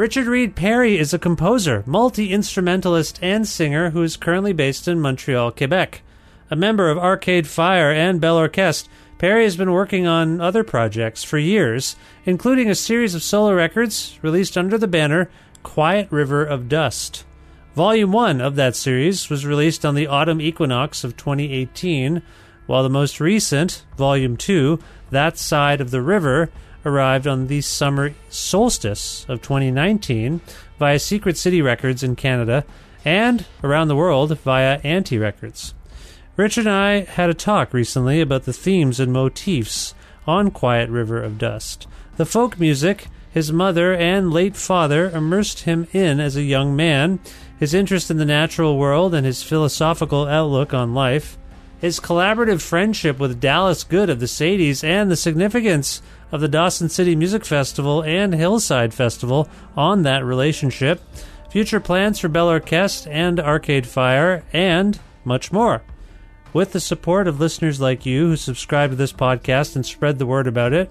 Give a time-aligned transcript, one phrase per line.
[0.00, 4.98] Richard Reed Perry is a composer, multi instrumentalist, and singer who is currently based in
[4.98, 6.00] Montreal, Quebec.
[6.50, 11.22] A member of Arcade Fire and Bell Orchestre, Perry has been working on other projects
[11.22, 15.28] for years, including a series of solo records released under the banner
[15.62, 17.26] Quiet River of Dust.
[17.76, 22.22] Volume 1 of that series was released on the autumn equinox of 2018,
[22.64, 24.78] while the most recent, Volume 2,
[25.10, 26.48] That Side of the River,
[26.84, 30.40] arrived on the summer solstice of 2019
[30.78, 32.64] via Secret City Records in Canada
[33.04, 35.74] and around the world via Anti Records.
[36.36, 39.94] Richard and I had a talk recently about the themes and motifs
[40.26, 41.86] on Quiet River of Dust.
[42.16, 47.20] The folk music his mother and late father immersed him in as a young man,
[47.58, 51.38] his interest in the natural world and his philosophical outlook on life,
[51.78, 56.02] his collaborative friendship with Dallas Good of the Sadies, and the significance
[56.32, 61.00] of the Dawson City Music Festival and Hillside Festival on that relationship,
[61.50, 65.82] future plans for Bell Orchestre and Arcade Fire, and much more.
[66.52, 70.26] With the support of listeners like you who subscribe to this podcast and spread the
[70.26, 70.90] word about it,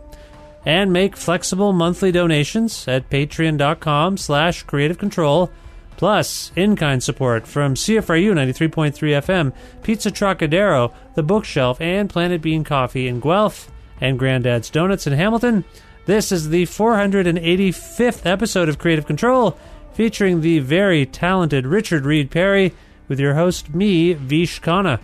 [0.65, 5.49] and make flexible monthly donations at patreon.com slash creative control
[5.97, 13.07] plus in-kind support from cfru 93.3 fm pizza trocadero the bookshelf and planet bean coffee
[13.07, 13.71] in guelph
[14.01, 15.63] and granddad's donuts in hamilton.
[16.05, 19.57] This is the 485th episode of creative control
[19.93, 22.73] featuring the very talented richard reed perry
[23.07, 24.99] with your host me vish khanna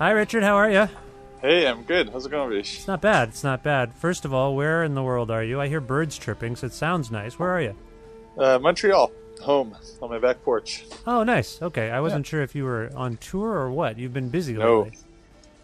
[0.00, 0.88] hi richard how are you
[1.42, 2.10] Hey, I'm good.
[2.10, 2.76] How's it going, Vish?
[2.76, 3.30] It's not bad.
[3.30, 3.94] It's not bad.
[3.94, 5.58] First of all, where in the world are you?
[5.58, 7.38] I hear birds chirping, so it sounds nice.
[7.38, 7.74] Where are you?
[8.36, 9.10] Uh, Montreal,
[9.40, 10.84] home, on my back porch.
[11.06, 11.62] Oh, nice.
[11.62, 13.98] Okay, I wasn't sure if you were on tour or what.
[13.98, 14.82] You've been busy No.
[14.82, 14.98] lately.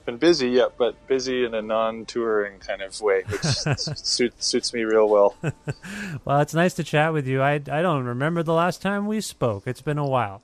[0.06, 3.42] Been busy, yeah, but busy in a non-touring kind of way, which
[3.98, 5.36] suits suits me real well.
[6.24, 7.42] Well, it's nice to chat with you.
[7.42, 9.64] I, I don't remember the last time we spoke.
[9.66, 10.40] It's been a while.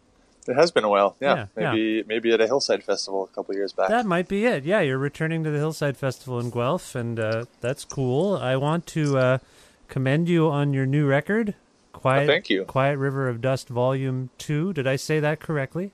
[0.48, 1.46] It has been a while, yeah.
[1.56, 3.88] Yeah, maybe maybe at a hillside festival a couple years back.
[3.88, 4.64] That might be it.
[4.64, 8.36] Yeah, you're returning to the Hillside Festival in Guelph, and uh, that's cool.
[8.36, 9.38] I want to uh,
[9.88, 11.54] commend you on your new record,
[11.92, 12.24] Quiet.
[12.24, 12.64] Oh, thank you.
[12.64, 14.72] Quiet River of Dust, Volume Two.
[14.72, 15.92] Did I say that correctly?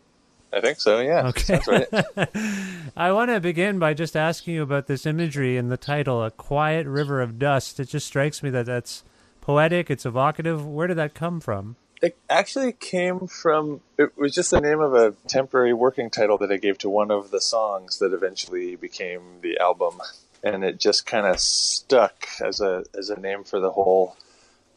[0.50, 1.00] I think so.
[1.00, 1.26] Yeah.
[1.28, 1.60] Okay.
[1.66, 1.86] Right.
[2.96, 6.30] I want to begin by just asking you about this imagery in the title, "A
[6.30, 9.04] Quiet River of Dust." It just strikes me that that's
[9.42, 9.90] poetic.
[9.90, 10.66] It's evocative.
[10.66, 11.76] Where did that come from?
[12.00, 13.80] It actually came from.
[13.98, 17.10] It was just the name of a temporary working title that I gave to one
[17.10, 20.00] of the songs that eventually became the album,
[20.42, 24.16] and it just kind of stuck as a as a name for the whole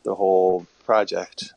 [0.03, 1.53] the whole project.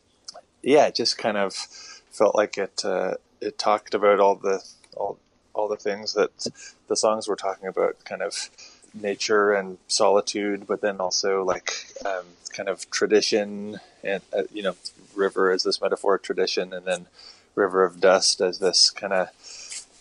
[0.61, 2.85] Yeah, it just kind of felt like it.
[2.85, 4.63] Uh, it talked about all the
[4.95, 5.17] all
[5.55, 6.47] all the things that
[6.87, 8.49] the songs were talking about, kind of
[8.93, 11.73] nature and solitude, but then also like
[12.05, 12.25] um,
[12.55, 14.75] kind of tradition and uh, you know,
[15.15, 17.07] river as this metaphor tradition, and then
[17.55, 19.29] river of dust as this kind of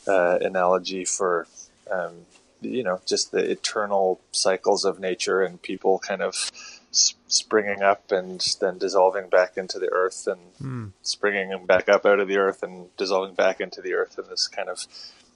[0.07, 1.47] uh, analogy for
[1.91, 2.27] um,
[2.61, 6.51] you know just the eternal cycles of nature and people kind of
[6.91, 10.93] springing up and then dissolving back into the earth and mm.
[11.03, 14.47] springing back up out of the earth and dissolving back into the earth in this
[14.47, 14.87] kind of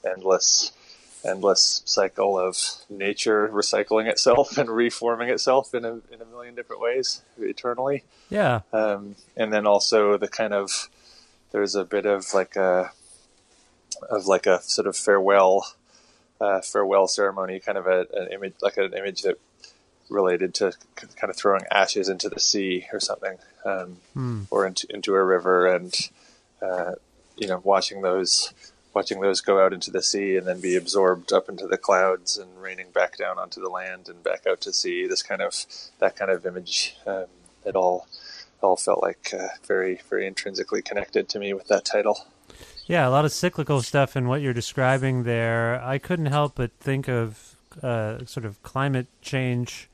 [0.09, 0.73] endless
[1.25, 2.57] endless cycle of
[2.89, 8.61] nature recycling itself and reforming itself in a, in a million different ways eternally yeah
[8.73, 10.89] um, and then also the kind of
[11.51, 12.91] there's a bit of like a
[14.11, 15.67] of like a sort of farewell
[16.41, 19.39] uh, farewell ceremony kind of a, an image like an image that
[20.11, 24.47] related to kind of throwing ashes into the sea or something, um, mm.
[24.51, 25.95] or into, into a river, and
[26.63, 26.93] uh,
[27.37, 28.53] you know, watching those
[28.99, 32.37] watching those go out into the sea and then be absorbed up into the clouds
[32.37, 35.07] and raining back down onto the land and back out to sea.
[35.07, 35.55] This kind of
[36.01, 37.27] that kind of image, um,
[37.65, 38.09] it all
[38.61, 42.27] all felt like uh, very very intrinsically connected to me with that title.
[42.89, 45.81] Yeah, a lot of cyclical stuff in what you're describing there.
[45.81, 49.89] I couldn't help but think of uh, sort of climate change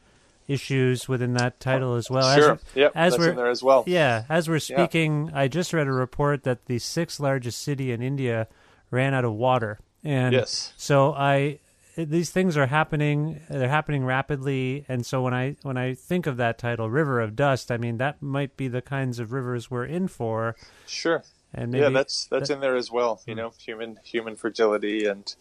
[0.49, 2.35] issues within that title as well.
[2.35, 2.53] Sure.
[2.53, 3.85] As, yep, as that's we're, in there as well.
[3.87, 5.41] Yeah, as we're speaking, yeah.
[5.41, 8.49] I just read a report that the sixth largest city in India
[8.95, 10.73] ran out of water, and yes.
[10.77, 11.61] so I
[11.97, 13.41] these things are happening.
[13.49, 17.37] They're happening rapidly, and so when I when I think of that title, "River of
[17.37, 20.57] Dust," I mean that might be the kinds of rivers we're in for.
[20.87, 21.23] Sure.
[21.53, 23.21] And maybe yeah, that's that's that, in there as well.
[23.27, 23.39] You hmm.
[23.39, 25.35] know, human human fragility and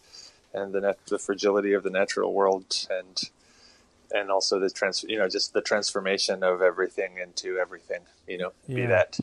[0.52, 3.30] and the net, the fragility of the natural world and
[4.12, 8.52] and also the trans you know just the transformation of everything into everything you know
[8.68, 8.76] yeah.
[8.76, 9.18] be that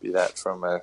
[0.00, 0.80] be that from a,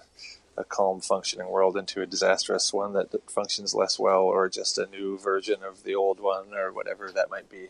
[0.60, 4.86] a calm functioning world into a disastrous one that, functions less well or just a
[4.88, 7.70] new version of the old one or whatever that might be.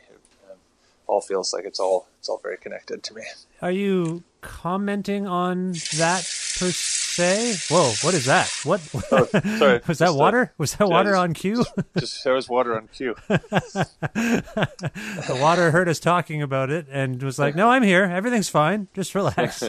[0.49, 0.57] Um,
[1.05, 3.21] all feels like it's all it's all very connected to me.
[3.61, 6.27] Are you commenting on that
[6.57, 6.71] per
[7.19, 7.53] say?
[7.69, 8.49] Whoa, what is that?
[8.63, 8.81] What?
[9.11, 9.25] Oh,
[9.57, 10.53] sorry, was that uh, water?
[10.57, 11.65] was that water on cue?
[11.97, 13.15] just there was water on cue.
[13.27, 18.05] the water heard us talking about it and was like, "No, I'm here.
[18.05, 18.87] Everything's fine.
[18.93, 19.63] Just relax."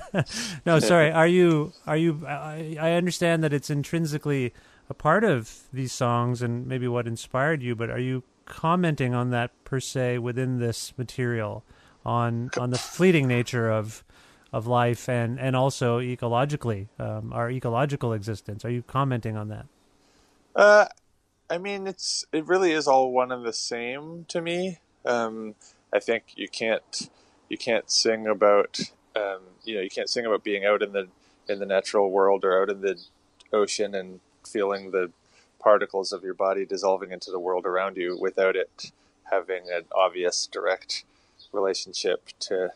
[0.66, 1.10] no, sorry.
[1.10, 1.72] Are you?
[1.86, 2.26] Are you?
[2.26, 4.52] I, I understand that it's intrinsically
[4.90, 9.30] a part of these songs and maybe what inspired you, but are you commenting on
[9.30, 11.64] that per se within this material
[12.04, 14.04] on on the fleeting nature of
[14.52, 18.64] of life and and also ecologically um, our ecological existence.
[18.64, 19.66] Are you commenting on that?
[20.54, 20.86] Uh,
[21.48, 24.78] I mean, it's it really is all one and the same to me.
[25.04, 25.54] Um,
[25.92, 27.10] I think you can't
[27.48, 28.78] you can't sing about
[29.16, 31.08] um, you know you can't sing about being out in the
[31.48, 32.98] in the natural world or out in the
[33.52, 35.10] ocean and feeling the
[35.58, 38.90] particles of your body dissolving into the world around you without it
[39.30, 41.04] having an obvious direct
[41.52, 42.72] relationship to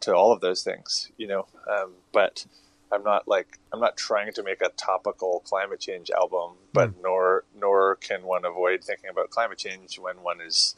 [0.00, 1.46] to all of those things, you know.
[1.70, 2.46] Um, but
[2.92, 7.02] I'm not like I'm not trying to make a topical climate change album, but mm.
[7.02, 10.74] nor nor can one avoid thinking about climate change when one is,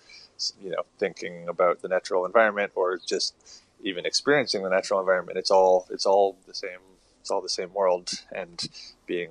[0.62, 3.34] you know, thinking about the natural environment or just
[3.82, 5.38] even experiencing the natural environment.
[5.38, 6.80] It's all it's all the same.
[7.20, 8.68] It's all the same world, and
[9.06, 9.30] being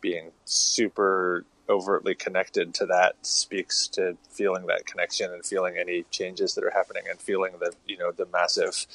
[0.00, 6.54] being super overtly connected to that speaks to feeling that connection and feeling any changes
[6.54, 8.86] that are happening and feeling the you know the massive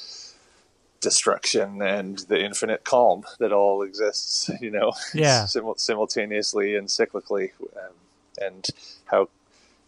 [1.00, 7.50] destruction and the infinite calm that all exists, you know, yeah, sim- simultaneously and cyclically,
[7.76, 7.92] um,
[8.40, 8.66] and
[9.06, 9.28] how,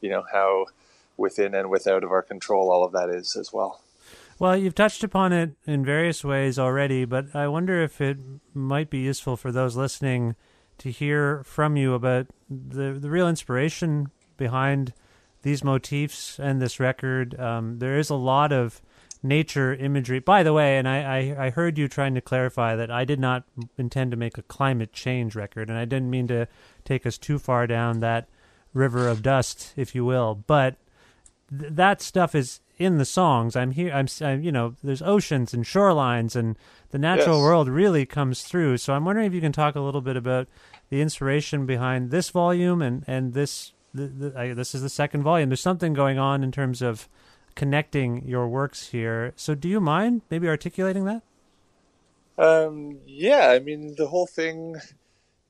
[0.00, 0.66] you know, how
[1.16, 3.80] within and without of our control all of that is as well.
[4.38, 8.16] Well, you've touched upon it in various ways already, but I wonder if it
[8.54, 10.34] might be useful for those listening
[10.78, 14.94] to hear from you about the the real inspiration behind
[15.42, 17.38] these motifs and this record.
[17.38, 18.80] Um, there is a lot of
[19.22, 20.18] nature imagery.
[20.18, 23.20] By the way, and I, I, I, heard you trying to clarify that I did
[23.20, 23.44] not
[23.76, 26.48] intend to make a climate change record, and I didn't mean to
[26.84, 28.28] take us too far down that
[28.72, 30.42] river of dust, if you will.
[30.46, 30.76] But
[31.50, 33.56] th- that stuff is in the songs.
[33.56, 33.92] I'm here.
[33.92, 36.56] I'm, I'm, you know, there's oceans and shorelines, and
[36.90, 37.44] the natural yes.
[37.44, 38.78] world really comes through.
[38.78, 40.48] So I'm wondering if you can talk a little bit about
[40.88, 43.72] the inspiration behind this volume and and this.
[43.92, 45.48] The, the, I, this is the second volume.
[45.48, 47.08] There's something going on in terms of
[47.60, 49.34] connecting your works here.
[49.36, 51.22] So, do you mind maybe articulating that?
[52.38, 54.76] Um, yeah, I mean, the whole thing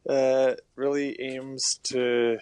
[0.09, 2.38] uh, really aims to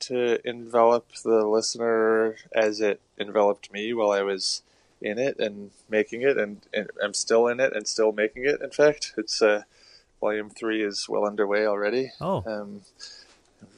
[0.00, 4.62] to envelop the listener as it enveloped me while I was
[5.00, 8.60] in it and making it, and, and I'm still in it and still making it.
[8.60, 9.62] In fact, it's uh,
[10.20, 12.10] volume three is well underway already.
[12.20, 12.42] Oh.
[12.44, 12.80] Um,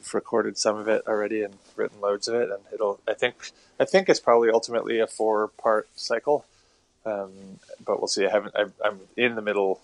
[0.07, 2.99] I've recorded some of it already and written loads of it, and it'll.
[3.07, 6.45] I think I think it's probably ultimately a four part cycle,
[7.05, 8.25] um, but we'll see.
[8.25, 8.55] I haven't.
[8.55, 9.81] I, I'm in the middle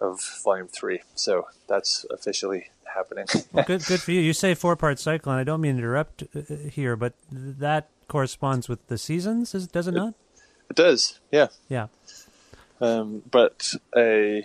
[0.00, 3.26] of volume three, so that's officially happening.
[3.52, 4.20] Well, good, good for you.
[4.20, 7.88] You say four part cycle, and I don't mean to interrupt uh, here, but that
[8.08, 10.14] corresponds with the seasons, does it not?
[10.68, 11.48] it does, yeah.
[11.68, 11.86] Yeah.
[12.80, 14.42] Um, but a,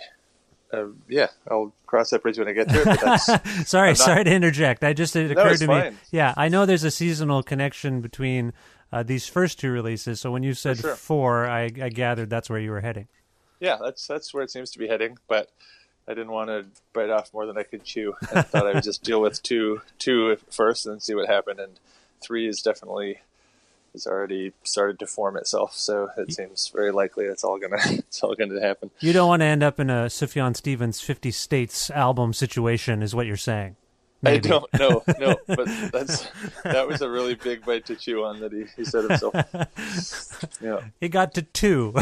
[0.72, 2.84] a yeah, I'll cross that bridge when I get to it.
[2.84, 3.26] But that's,
[3.68, 4.84] sorry, not- sorry to interject.
[4.84, 5.96] I just it occurred it's to me.
[6.10, 8.52] Yeah, I know there's a seasonal connection between
[8.92, 10.20] uh, these first two releases.
[10.20, 10.94] So when you said sure.
[10.94, 13.08] four, I, I gathered that's where you were heading.
[13.60, 15.18] yeah, that's that's where it seems to be heading.
[15.28, 15.50] But
[16.08, 18.14] I didn't want to bite off more than I could chew.
[18.34, 21.60] I thought I would just deal with two two first and see what happened.
[21.60, 21.78] And
[22.20, 23.20] three is definitely
[23.96, 25.74] has already started to form itself.
[25.76, 28.90] So it seems very likely it's all gonna it's all gonna happen.
[29.00, 33.14] You don't want to end up in a Sufjan Stevens 50 States album situation, is
[33.14, 33.76] what you're saying.
[34.22, 34.48] Maybe.
[34.48, 36.26] I don't know, no, but that's
[36.64, 39.34] that was a really big bite to chew on that he, he said himself.
[40.60, 41.94] Yeah, he got to two.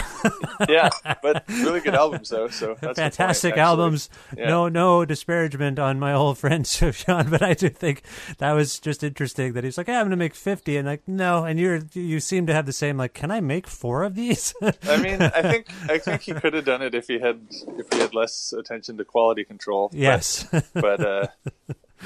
[0.69, 0.91] yeah,
[1.23, 2.49] but really good albums though.
[2.49, 4.11] So that's the point, fantastic albums.
[4.37, 4.49] Yeah.
[4.49, 8.03] No, no disparagement on my old friend Sufjan, but I do think
[8.39, 11.03] that was just interesting that he's like, "Yeah, I'm going to make 50," and like,
[11.07, 14.15] no, and you're you seem to have the same like, "Can I make four of
[14.15, 14.55] these?"
[14.85, 17.87] I mean, I think I think he could have done it if he had if
[17.93, 19.89] he had less attention to quality control.
[19.89, 21.27] but- yes, but uh,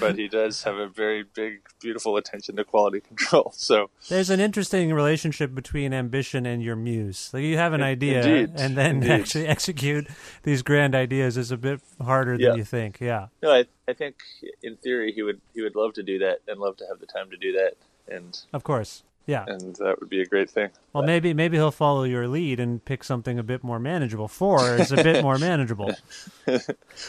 [0.01, 3.53] but he does have a very big, beautiful attention to quality control.
[3.57, 7.31] So there's an interesting relationship between ambition and your muse.
[7.33, 9.11] Like you have an idea, indeed, and then indeed.
[9.11, 10.07] actually execute
[10.43, 12.51] these grand ideas is a bit harder Yeah.
[12.51, 13.01] than you think.
[13.01, 13.29] Yeah.
[13.43, 14.17] no, I, I think
[14.63, 17.07] in theory he would he would love to do that and love to have the
[17.07, 17.75] time to do that,
[18.09, 19.03] and Of course.
[19.29, 19.45] Yeah.
[19.47, 20.71] and that would be a great thing.
[20.93, 24.27] Well, maybe maybe he'll follow your lead and pick something a bit more manageable.
[24.27, 25.95] Four is a bit more manageable.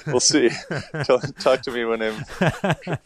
[0.05, 0.49] We'll see.
[1.39, 2.23] Talk to me when I'm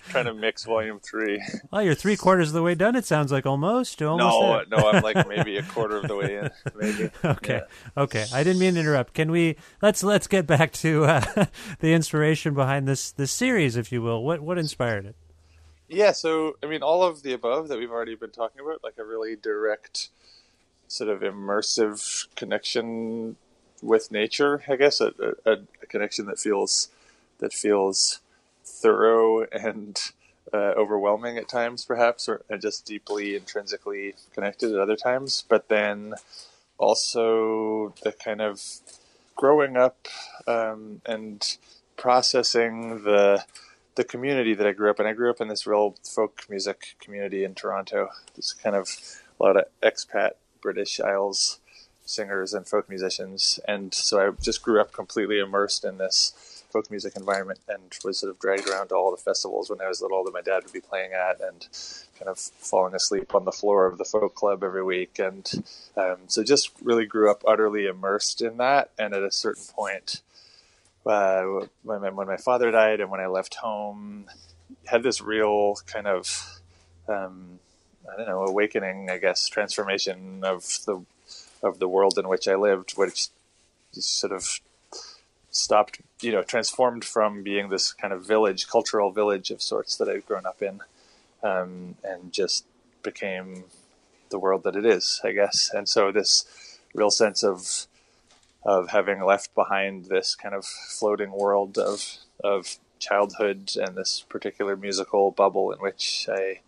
[0.09, 1.41] trying to mix volume three.
[1.71, 2.95] Well, you're three quarters of the way done.
[2.95, 4.01] It sounds like almost.
[4.01, 4.65] Almost No, there.
[4.69, 6.49] no, I'm like maybe a quarter of the way in.
[6.75, 7.11] Maybe.
[7.23, 7.61] Okay.
[7.61, 8.01] Yeah.
[8.03, 8.25] Okay.
[8.33, 9.13] I didn't mean to interrupt.
[9.13, 11.45] Can we let's let's get back to uh,
[11.79, 14.23] the inspiration behind this this series, if you will.
[14.23, 15.15] What what inspired it?
[15.93, 18.97] Yeah, so I mean, all of the above that we've already been talking about, like
[18.97, 20.09] a really direct,
[20.87, 23.35] sort of immersive connection
[23.81, 24.63] with nature.
[24.67, 25.13] I guess a,
[25.45, 25.51] a,
[25.83, 26.89] a connection that feels
[27.37, 28.21] that feels
[28.65, 29.99] thorough and
[30.51, 35.43] uh, overwhelming at times, perhaps, or and just deeply intrinsically connected at other times.
[35.47, 36.15] But then
[36.79, 38.63] also the kind of
[39.35, 40.07] growing up
[40.47, 41.57] um, and
[41.97, 43.45] processing the
[43.95, 45.05] the community that I grew up in.
[45.05, 48.09] I grew up in this real folk music community in Toronto.
[48.35, 48.89] This kind of
[49.39, 50.31] a lot of expat
[50.61, 51.59] British Isles
[52.05, 56.89] singers and folk musicians, and so I just grew up completely immersed in this folk
[56.89, 60.01] music environment and was sort of dragged around to all the festivals when I was
[60.01, 61.67] little that my dad would be playing at, and
[62.17, 65.63] kind of falling asleep on the floor of the folk club every week, and
[65.95, 68.89] um, so just really grew up utterly immersed in that.
[68.97, 70.21] And at a certain point,
[71.05, 74.25] uh, when, my, when my father died and when I left home,
[74.85, 76.59] had this real kind of,
[77.07, 77.59] um,
[78.11, 81.03] I don't know, awakening, I guess, transformation of the
[81.61, 83.29] of the world in which I lived, which
[83.93, 84.59] sort of
[85.49, 90.09] stopped, you know, transformed from being this kind of village, cultural village of sorts that
[90.09, 90.81] I'd grown up in,
[91.41, 92.65] um, and just
[93.01, 93.65] became
[94.29, 95.71] the world that it is, I guess.
[95.73, 97.87] And so this real sense of
[98.65, 104.75] of having left behind this kind of floating world of of childhood and this particular
[104.75, 106.61] musical bubble in which I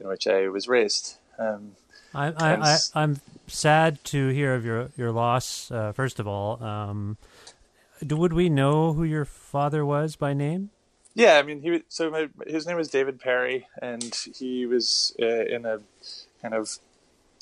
[0.00, 1.16] in which I was raised.
[1.38, 1.76] Um,
[2.14, 5.70] I, I, I, I'm sad to hear of your your loss.
[5.70, 7.16] Uh, first of all, um,
[8.04, 10.70] do, would we know who your father was by name?
[11.16, 15.46] yeah, I mean, he so my, his name was David Perry, and he was uh,
[15.46, 15.80] in a
[16.42, 16.78] kind of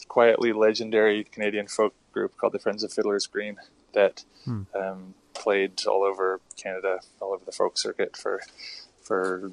[0.06, 3.56] quietly legendary Canadian folk group called the Friends of Fiddler's Green
[3.94, 4.24] that
[4.74, 8.40] um, played all over Canada, all over the folk circuit for
[9.00, 9.50] for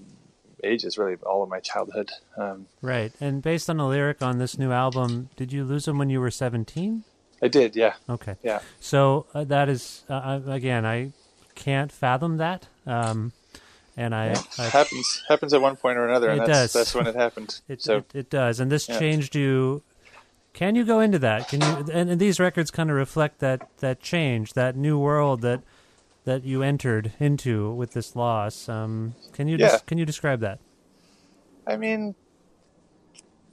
[0.64, 2.12] ages, really all of my childhood.
[2.38, 3.12] Um, Right.
[3.20, 6.20] And based on a lyric on this new album, did you lose him when you
[6.22, 7.04] were 17?
[7.42, 8.36] I did, yeah, Okay.
[8.44, 8.60] yeah.
[8.80, 11.14] So uh, that is uh, again, I
[11.56, 12.68] can't fathom that.
[12.86, 13.32] Um,
[13.98, 16.74] and I, I happens happens at one point or another, and that's does.
[16.74, 17.60] that's when it happened.
[17.68, 19.00] It, so it, it does, and this Yeah.
[19.00, 19.84] changed you.
[20.54, 21.48] Can you go into that?
[21.48, 21.94] Can you?
[21.94, 25.62] And, and these records kind of reflect that that change, that new world that
[26.26, 28.70] that you entered into with this loss.
[28.70, 29.78] Um, can you Yeah.
[29.78, 30.60] des- can you describe that?
[31.66, 32.16] I mean,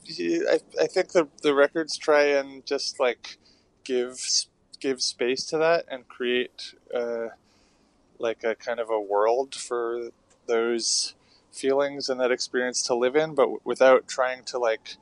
[0.08, 3.38] I I think the the records try and just like
[3.84, 4.18] give
[4.80, 7.28] give space to that and create uh,
[8.18, 10.10] like a kind of a world for
[10.46, 11.14] those
[11.52, 14.96] feelings and that experience to live in, but w- without trying to like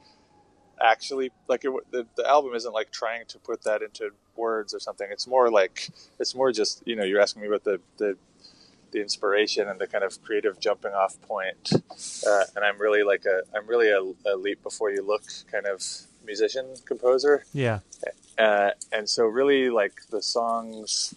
[0.80, 4.80] actually like it, the the album isn't like trying to put that into words or
[4.80, 5.08] something.
[5.10, 8.16] It's more like it's more just you know you're asking me about the the
[8.92, 11.72] the inspiration and the kind of creative jumping off point.
[12.26, 15.66] Uh, and I'm really like a I'm really a, a leap before you look kind
[15.66, 15.82] of
[16.24, 17.44] musician composer.
[17.52, 17.80] Yeah.
[18.38, 21.14] Uh, and so really like the songs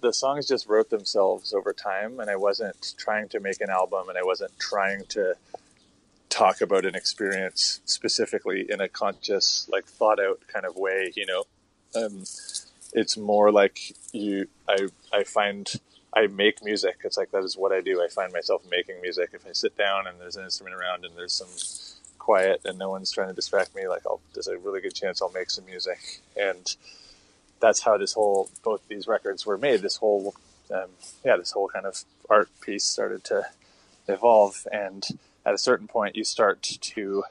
[0.00, 4.08] the songs just wrote themselves over time and I wasn't trying to make an album
[4.08, 5.34] and I wasn't trying to
[6.36, 11.24] talk about an experience specifically in a conscious like thought out kind of way you
[11.24, 11.44] know?
[11.94, 12.24] Um,
[12.92, 15.66] it's more like you I I find
[16.12, 16.98] I make music.
[17.04, 18.02] It's like that is what I do.
[18.02, 19.30] I find myself making music.
[19.32, 21.48] If I sit down and there's an instrument around and there's some
[22.18, 25.22] quiet and no one's trying to distract me like I'll there's a really good chance
[25.22, 26.20] I'll make some music.
[26.36, 26.76] And
[27.60, 29.80] that's how this whole both these records were made.
[29.80, 30.34] This whole
[30.70, 30.90] um,
[31.24, 33.46] yeah this whole kind of art piece started to
[34.06, 34.66] evolve.
[34.70, 35.06] And
[35.46, 37.24] at a certain point you start to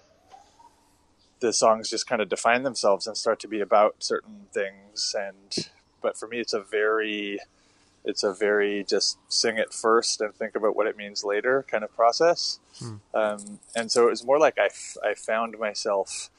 [1.42, 5.68] the songs just kind of define themselves and start to be about certain things and
[6.02, 7.40] but for me it's a very
[8.04, 11.84] it's a very just sing it first and think about what it means later kind
[11.84, 12.60] of process.
[13.16, 16.30] Um, and so it was more like I, f- I found myself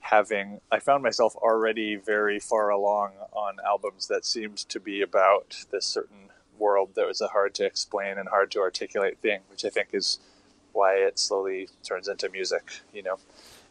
[0.00, 5.64] having i found myself already very far along on albums that seemed to be about
[5.72, 9.64] this certain world that was a hard to explain and hard to articulate thing which
[9.64, 10.20] i think is
[10.76, 13.16] why it slowly turns into music you know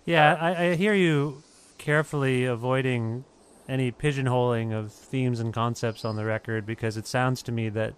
[0.05, 1.43] Yeah, uh, I, I hear you
[1.77, 3.25] carefully avoiding
[3.67, 7.93] any pigeonholing of themes and concepts on the record because it sounds to me that,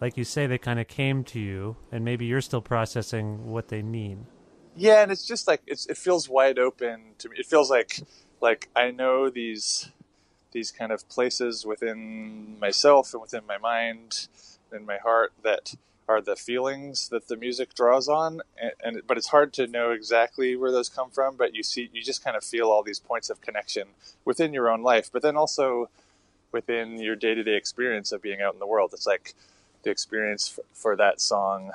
[0.00, 3.68] like you say, they kind of came to you, and maybe you're still processing what
[3.68, 4.26] they mean.
[4.74, 7.36] Yeah, and it's just like it's, it feels wide open to me.
[7.38, 8.00] It feels like
[8.40, 9.90] like I know these
[10.52, 14.28] these kind of places within myself and within my mind
[14.70, 15.74] and my heart that
[16.08, 19.90] are the feelings that the music draws on and, and but it's hard to know
[19.90, 23.00] exactly where those come from but you see you just kind of feel all these
[23.00, 23.88] points of connection
[24.24, 25.88] within your own life but then also
[26.50, 29.34] within your day-to-day experience of being out in the world it's like
[29.84, 31.72] the experience for, for that song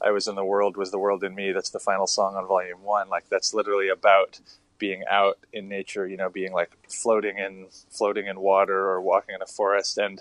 [0.00, 1.52] I was in the world was the world in me.
[1.52, 3.08] That's the final song on volume one.
[3.08, 4.40] Like that's literally about
[4.78, 9.34] being out in nature, you know, being like floating in floating in water or walking
[9.34, 10.20] in a forest and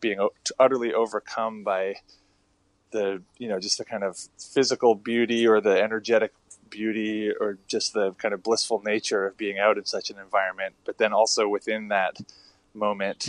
[0.00, 1.96] being o- utterly overcome by
[2.96, 6.32] the you know just the kind of physical beauty or the energetic
[6.70, 10.74] beauty or just the kind of blissful nature of being out in such an environment
[10.86, 12.16] but then also within that
[12.72, 13.28] moment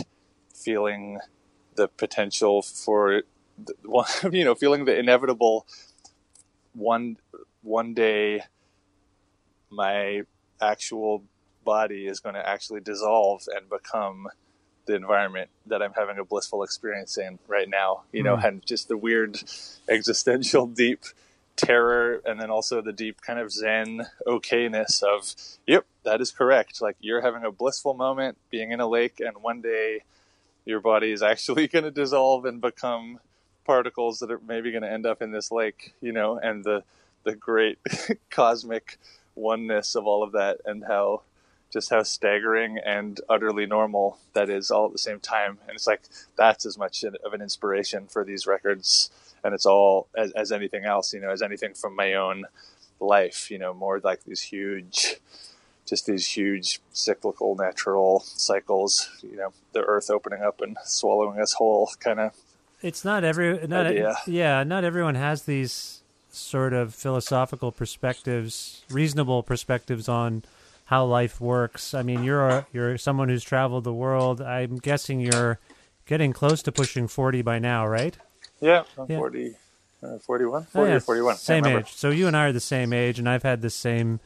[0.54, 1.18] feeling
[1.74, 3.22] the potential for
[3.62, 3.74] the,
[4.32, 5.66] you know feeling the inevitable
[6.72, 7.18] one
[7.62, 8.42] one day
[9.70, 10.22] my
[10.62, 11.22] actual
[11.62, 14.28] body is going to actually dissolve and become
[14.88, 18.44] the environment that I'm having a blissful experience in right now, you know, Mm.
[18.48, 19.40] and just the weird
[19.88, 21.04] existential deep
[21.54, 25.34] terror and then also the deep kind of zen okayness of
[25.66, 29.36] yep that is correct like you're having a blissful moment being in a lake and
[29.38, 30.00] one day
[30.64, 33.18] your body is actually going to dissolve and become
[33.66, 36.84] particles that are maybe going to end up in this lake you know and the
[37.24, 37.78] the great
[38.30, 38.96] cosmic
[39.34, 41.22] oneness of all of that and how
[41.72, 45.58] just how staggering and utterly normal that is all at the same time.
[45.66, 46.02] And it's like
[46.36, 49.10] that's as much of an inspiration for these records.
[49.44, 52.44] And it's all as, as anything else you know as anything from my own
[53.00, 55.14] life you know more like these huge
[55.86, 61.52] just these huge cyclical natural cycles you know the earth opening up and swallowing us
[61.52, 62.32] whole kind of
[62.82, 64.16] It's not every not Idea.
[64.26, 70.42] yeah, not everyone has these sort of philosophical perspectives, reasonable perspectives on
[70.88, 71.92] how life works.
[71.92, 74.40] I mean, you're a, you're someone who's traveled the world.
[74.40, 75.58] I'm guessing you're
[76.06, 78.16] getting close to pushing 40 by now, right?
[78.60, 79.18] yeah, I'm Yeah.
[79.18, 79.54] 40
[80.02, 81.92] uh, 41 Oh, yeah, or 41 Same age.
[81.94, 84.20] So you and I are the same age, and I've had the same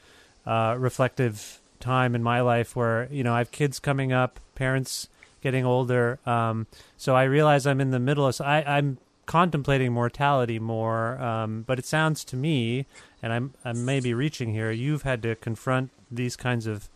[0.46, 5.08] uh, reflective time in my life where you know I have kids coming up, parents
[5.40, 6.20] getting older.
[6.26, 8.36] Um, so I realize I'm in the middle of.
[8.36, 12.86] So I, I'm contemplating mortality more, um, but it sounds to me,
[13.22, 14.70] and I'm I may be reaching here.
[14.70, 16.88] You've had to confront these kinds of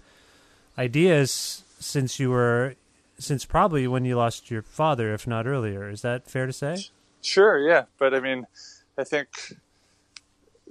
[0.78, 2.74] ideas since you were.
[3.18, 6.76] Since probably when you lost your father, if not earlier, is that fair to say?
[7.22, 8.46] Sure, yeah, but I mean,
[8.98, 9.28] I think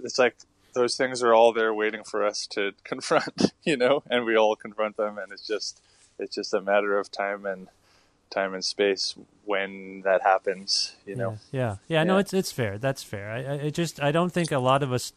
[0.04, 0.36] it's like
[0.74, 4.56] those things are all there waiting for us to confront, you know, and we all
[4.56, 5.82] confront them, and it's just
[6.20, 7.68] it's just a matter of time and
[8.30, 9.16] time and space
[9.46, 11.38] when that happens, you know.
[11.52, 12.04] Yeah, yeah, yeah.
[12.04, 12.78] No, it's it's fair.
[12.78, 13.32] That's fair.
[13.32, 15.14] I, I it just I don't think a lot of us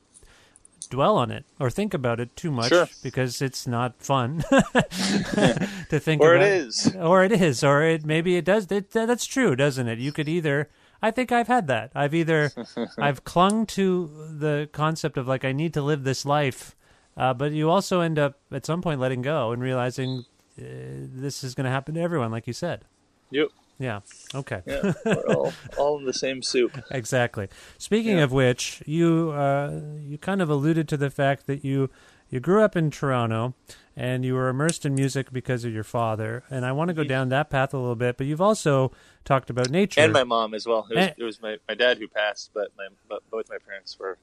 [0.91, 2.89] dwell on it or think about it too much Sure.
[3.03, 6.49] because it's not fun to think about Or it about.
[6.49, 6.97] is.
[6.97, 8.71] or it is, or it maybe it does.
[8.71, 9.99] It, that's true, doesn't it?
[9.99, 10.69] You could either
[11.01, 11.93] I think I've had that.
[11.95, 12.51] I've either
[12.99, 16.75] I've clung to the concept of like I need to live this life,
[17.17, 20.25] uh, but you also end up at some point letting go and realizing
[20.61, 22.85] uh, this is going to happen to everyone, like you said.
[23.31, 23.49] Yep.
[23.79, 24.01] Yeah.
[24.35, 24.63] Okay.
[24.67, 24.93] Yeah.
[25.05, 26.79] We're all all in the same soup.
[26.91, 27.49] exactly.
[27.79, 28.25] Speaking Yeah.
[28.25, 31.89] of which, you uh, you kind of alluded to the fact that you
[32.31, 33.55] you grew up in Toronto
[33.97, 36.45] and you were immersed in music because of your father.
[36.51, 38.93] And I want to go down that path a little bit, but you've also
[39.25, 40.87] talked about nature And my mom as well.
[40.91, 41.13] It was, Eh.
[41.17, 44.19] it was my, my dad who passed, but my but both my parents were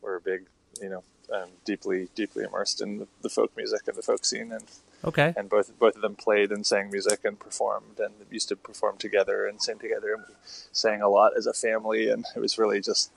[0.00, 0.46] were big,
[0.80, 4.50] you know, um, deeply deeply immersed in the, the folk music and the folk scene,
[4.52, 4.64] and
[5.04, 5.34] Okay.
[5.36, 8.96] and both both of them played and sang music and performed and used to perform
[8.96, 10.34] together and sing together and we
[10.72, 13.10] sang a lot as a family and it was really just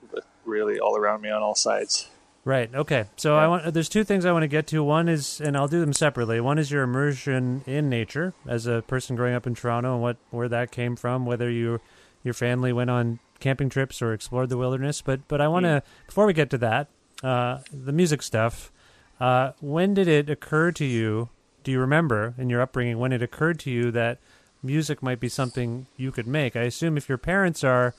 [0.46, 2.10] really all around me on all sides
[2.46, 2.70] Right.
[2.74, 3.06] Okay.
[3.18, 3.74] So I want.
[3.74, 4.84] There's two things I want to get to.
[4.84, 6.40] One is, and I'll do them separately.
[6.40, 10.18] One is your immersion in nature as a person growing up in Toronto, and what
[10.30, 11.26] where that came from.
[11.26, 11.82] Whether you
[12.24, 15.02] your family went on camping trips or explored the wilderness.
[15.02, 16.88] But but I want to before we get to that,
[17.24, 18.72] uh, the music stuff.
[19.20, 21.30] Uh, when did it occur to you?
[21.66, 24.20] Do you remember in your upbringing when it occurred to you that
[24.62, 26.56] music might be something you could make?
[26.56, 27.96] I assume if your parents are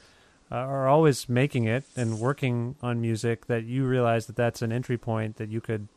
[0.52, 4.70] uh, are always making it and working on music that you realize that that's an
[4.70, 5.88] entry point that you could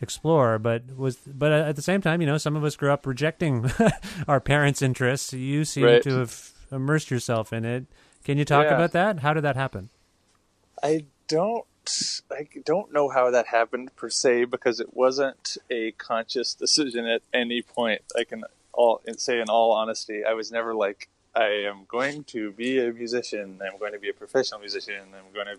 [0.00, 3.04] explore but was but at the same time you know some of us grew up
[3.04, 3.68] rejecting
[4.28, 6.02] our parents interests you seem Right.
[6.04, 7.84] to have immersed yourself in it
[8.24, 8.74] can you talk Yeah.
[8.76, 9.90] about that how did that happen
[10.82, 11.66] I don't
[12.30, 17.22] I don't know how that happened per se because it wasn't a conscious decision at
[17.32, 18.02] any point.
[18.16, 22.24] I can all and say in all honesty, I was never like I am going
[22.24, 23.60] to be a musician.
[23.64, 25.02] I'm going to be a professional musician.
[25.16, 25.58] I'm going to,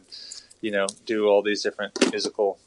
[0.61, 2.57] you know, do all these different musical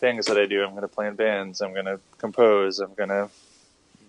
[0.00, 0.64] things that I do.
[0.64, 1.60] I'm going to play in bands.
[1.60, 2.80] I'm going to compose.
[2.80, 3.28] I'm going to,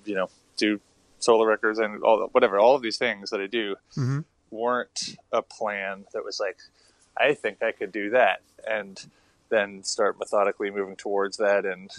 [0.05, 0.79] you know, do
[1.19, 2.57] solo records and all whatever.
[2.57, 4.19] All of these things that I do mm-hmm.
[4.49, 6.57] weren't a plan that was like,
[7.19, 9.05] I think I could do that, and
[9.49, 11.89] then start methodically moving towards that and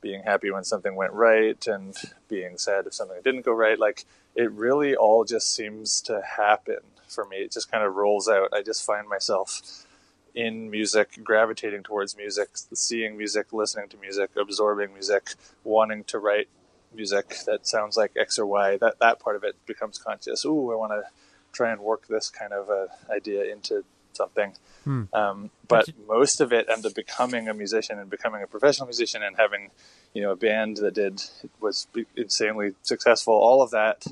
[0.00, 1.96] being happy when something went right and
[2.28, 3.78] being sad if something didn't go right.
[3.78, 7.38] Like it really all just seems to happen for me.
[7.38, 8.52] It just kind of rolls out.
[8.52, 9.86] I just find myself
[10.34, 16.48] in music, gravitating towards music, seeing music, listening to music, absorbing music, wanting to write
[16.94, 18.76] music that sounds like X or Y.
[18.78, 20.44] That that part of it becomes conscious.
[20.44, 21.04] Ooh, I want to
[21.52, 23.84] try and work this kind of a idea into
[24.16, 24.54] something.
[24.84, 25.04] Hmm.
[25.12, 29.22] Um, but most of it ended up becoming a musician and becoming a professional musician
[29.22, 29.70] and having,
[30.14, 31.22] you know, a band that did
[31.60, 33.34] was insanely successful.
[33.34, 34.06] All of that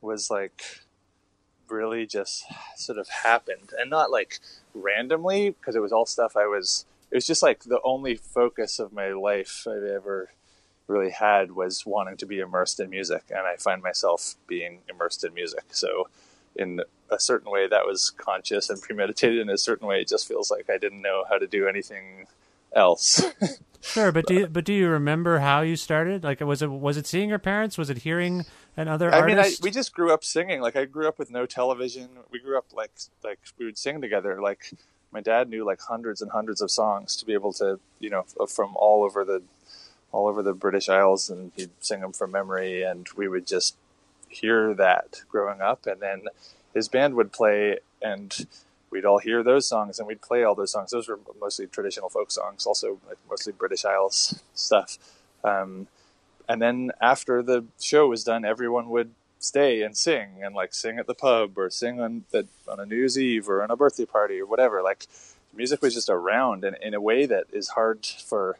[0.00, 0.62] was like
[1.68, 2.44] really just
[2.76, 4.38] sort of happened and not like
[4.74, 6.84] randomly because it was all stuff I was.
[7.10, 10.30] It was just like the only focus of my life I've ever
[10.86, 15.24] really had was wanting to be immersed in music, and I find myself being immersed
[15.24, 15.64] in music.
[15.70, 16.08] So,
[16.56, 16.80] in
[17.14, 19.38] a certain way, that was conscious and premeditated.
[19.38, 22.26] In a certain way, it just feels like I didn't know how to do anything
[22.74, 23.24] else.
[23.80, 26.96] sure but do you, but do you remember how you started like was it was
[26.96, 28.46] it seeing your parents was it hearing
[28.78, 30.60] another I mean, I, artist we just grew up singing.
[30.60, 32.08] Like I grew up with no television.
[32.30, 34.40] We grew up like like we would sing together.
[34.40, 34.72] Like
[35.12, 38.24] my dad knew like hundreds and hundreds of songs to be able to you know
[38.40, 39.42] f- from all over the
[40.12, 43.76] all over the British Isles, and he'd sing them from memory, and we would just
[44.28, 46.22] hear that growing up, and then
[46.74, 48.46] his band would play, and
[48.90, 50.90] we'd all hear those songs, and we'd play all those songs.
[50.90, 52.98] Those were mostly traditional folk songs, also
[53.30, 54.98] mostly British Isles stuff.
[55.42, 55.86] Um,
[56.48, 60.98] and then after the show was done, everyone would stay and sing and like sing
[60.98, 63.76] at the pub or sing on the on a New Year's Eve or on a
[63.76, 64.82] birthday party or whatever.
[64.82, 65.06] Like
[65.54, 68.56] music was just around and in a way that is hard for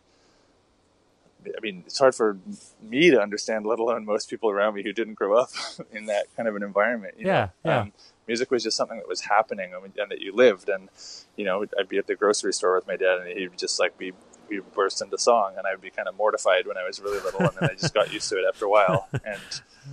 [1.47, 2.39] I mean, it's hard for
[2.83, 5.51] me to understand, let alone most people around me who didn't grow up
[5.93, 7.15] in that kind of an environment.
[7.19, 7.71] You Yeah, know?
[7.71, 7.81] yeah.
[7.81, 7.93] Um,
[8.27, 10.69] music was just something that was happening and and that you lived.
[10.69, 10.89] And,
[11.37, 13.97] you know, I'd be at the grocery store with my dad and he'd just like
[13.99, 14.13] be,
[14.49, 17.41] we burst into song and I'd be kind of mortified when I was really little.
[17.41, 19.09] And then I just got used to it after a while.
[19.25, 19.41] And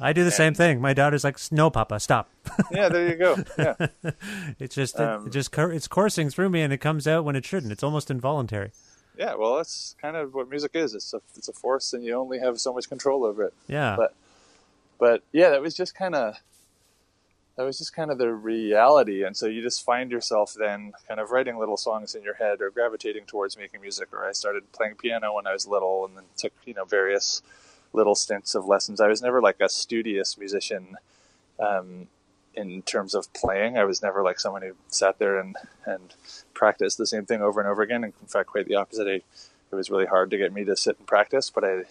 [0.01, 2.29] i do the same thing my daughter's like no papa stop
[2.71, 3.35] yeah, there you go.
[3.57, 3.75] Yeah.
[4.57, 7.43] it's just Um, it just it's coursing through me and it comes out when it
[7.45, 8.71] shouldn't it's almost involuntary
[9.21, 9.35] Yeah.
[9.35, 10.95] Well, that's kind of what music is.
[10.95, 13.53] It's a, it's a force and you only have so much control over it.
[13.67, 14.15] yeah but
[14.99, 16.35] but yeah that was just kind of
[17.55, 21.19] that was just kind of the reality and so you just find yourself then kind
[21.19, 24.63] of writing little songs in your head or gravitating towards making music or i started
[24.71, 27.41] playing piano when i was little and then took you know various
[27.93, 30.95] little stints of lessons i was never like a studious musician
[31.59, 32.07] um,
[32.55, 36.13] in terms of playing i was never like someone who sat there and and
[36.53, 39.21] practiced the same thing over and over again And in fact quite the opposite I,
[39.71, 41.83] it was really hard to get me to sit and practice but i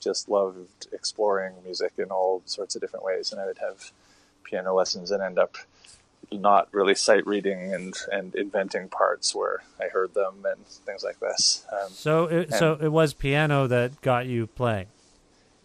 [0.00, 3.90] just loved exploring music in all sorts of different ways and i would have
[4.44, 5.56] piano lessons and end up
[6.32, 11.18] not really sight reading and, and inventing parts where I heard them and things like
[11.20, 11.64] this.
[11.72, 14.86] Um, so it, so it was piano that got you playing.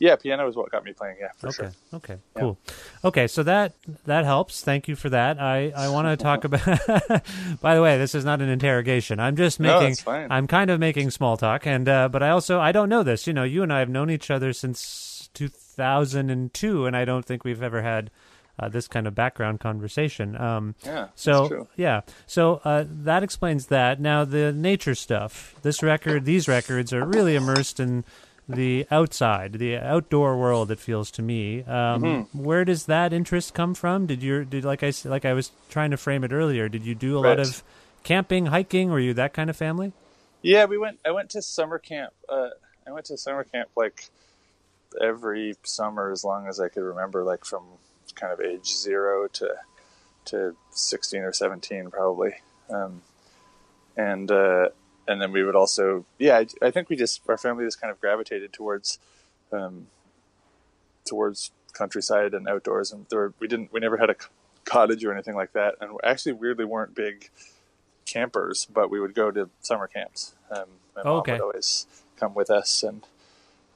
[0.03, 1.15] Yeah, piano is what got me playing.
[1.21, 1.55] Yeah, for okay.
[1.55, 1.71] sure.
[1.93, 2.17] Okay.
[2.37, 2.57] Cool.
[3.05, 3.25] Okay.
[3.27, 3.71] So that
[4.03, 4.61] that helps.
[4.61, 5.39] Thank you for that.
[5.39, 6.61] I I want to talk about.
[7.61, 9.19] by the way, this is not an interrogation.
[9.21, 9.95] I'm just No, making.
[9.95, 10.27] fine.
[10.29, 13.27] I'm kind of making small talk, and uh, but I also I don't know this.
[13.27, 17.43] You know, you and I have known each other since 2002, and I don't think
[17.43, 18.11] we've ever had.
[18.59, 20.39] Uh, this kind of background conversation.
[20.39, 21.67] Um, Yeah, that's So true.
[21.75, 23.99] yeah, so uh, that explains that.
[23.99, 25.55] Now the nature stuff.
[25.63, 28.05] This record, these records are really immersed in
[28.47, 30.69] the outside, the outdoor world.
[30.71, 31.63] It feels to me.
[31.63, 32.43] Um, Mm-hmm.
[32.43, 34.05] Where does that interest come from?
[34.05, 36.67] Did you did like I like I was trying to frame it earlier?
[36.69, 37.63] Did you do a lot of
[38.03, 38.89] camping, hiking?
[38.89, 39.93] Were you that kind of family?
[40.41, 40.99] Yeah, we went.
[41.05, 42.13] I went to summer camp.
[42.27, 42.49] Uh,
[42.85, 44.09] I went to summer camp like
[45.01, 47.63] every summer as long as I could remember, like from
[48.15, 49.55] kind of age zero to
[50.25, 52.35] to sixteen or seventeen, probably.
[52.69, 53.01] Um,
[53.95, 54.69] and uh,
[55.07, 57.91] and then we would also, yeah, I, I think we just our family just kind
[57.91, 58.99] of gravitated towards
[59.51, 59.87] um,
[61.05, 64.15] towards countryside and outdoors, and there were, we didn't we never had a
[64.65, 67.29] cottage or anything like that, and actually weirdly weren't big
[68.05, 70.33] campers, but we would go to summer camps.
[70.51, 71.31] Um, my mom Okay.
[71.33, 71.87] would always
[72.17, 73.03] come with us, and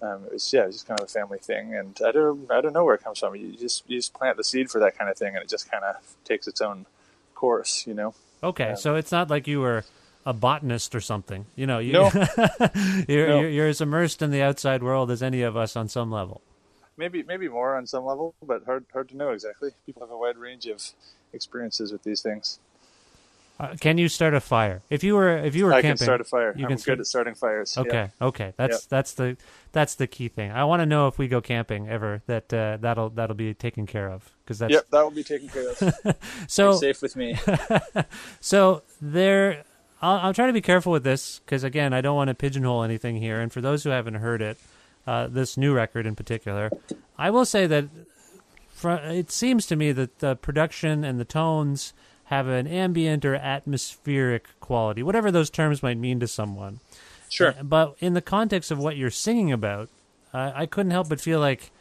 [0.02, 1.76] um, it was yeah, it was just kind of a family thing.
[1.76, 3.36] And I don't I don't know where it comes from.
[3.36, 5.70] You just you just plant the seed for that kind of thing, and it just
[5.70, 6.86] kind of takes its own
[7.36, 8.14] course, you know.
[8.44, 9.84] Okay, so it's not like you were
[10.28, 11.46] a botanist or something.
[11.56, 12.12] You know, you, No.
[13.08, 13.40] you're, No.
[13.40, 16.42] you're you're as immersed in the outside world as any of us on some level.
[16.98, 19.72] Maybe maybe more on some level, but hard hard to know exactly.
[19.86, 20.82] People have a wide range of
[21.32, 22.60] experiences with these things.
[23.60, 24.82] Uh, can you start a fire?
[24.90, 26.54] If you were if you were I camping, can start a fire.
[26.56, 27.76] You I'm can good start- at starting fires.
[27.76, 27.82] yeah.
[27.84, 28.90] Okay, okay, that's Yep.
[28.90, 29.38] that's the
[29.72, 30.52] that's the key thing.
[30.52, 33.86] I want to know if we go camping ever that uh, that'll that'll be taken
[33.88, 35.78] care of because that's Yep, that will be taken care of.
[36.48, 37.38] so You're safe with me.
[38.42, 39.64] so there.
[40.02, 42.84] I'll, I'll try to be careful with this because again, I don't want to pigeonhole
[42.84, 43.40] anything here.
[43.40, 44.58] And for those who haven't heard it,
[45.06, 46.70] uh, this new record in particular,
[47.18, 47.86] I will say that
[48.70, 51.94] fr- it seems to me that the production and the tones
[52.26, 56.82] have an ambient or atmospheric quality, whatever those terms might mean to someone.
[57.30, 57.56] Sure.
[57.58, 59.90] Uh, But in the context of what you're singing about,
[60.34, 61.72] uh, I couldn't help but feel like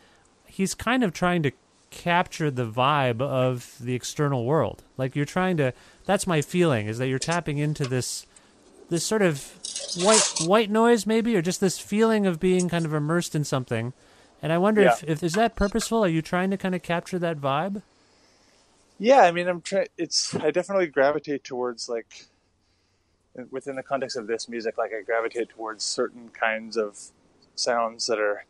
[0.47, 1.51] he's kind of trying to
[1.97, 4.83] capture the vibe of the external world.
[4.97, 5.73] Like you're trying to.
[6.05, 8.27] That's my feeling is that you're tapping into this
[8.91, 9.53] this sort of
[10.05, 13.93] white white noise maybe or just this feeling of being kind of immersed in something.
[14.43, 15.13] And I wonder if, Yeah.
[15.13, 16.05] if is that purposeful?
[16.05, 17.83] Are you trying to kind of capture that vibe?
[18.99, 19.89] Yeah, I mean, I'm trying.
[19.97, 22.27] It's I definitely gravitate towards like
[23.51, 26.99] within the context of this music, like I gravitate towards certain kinds of
[27.55, 28.45] sounds that are.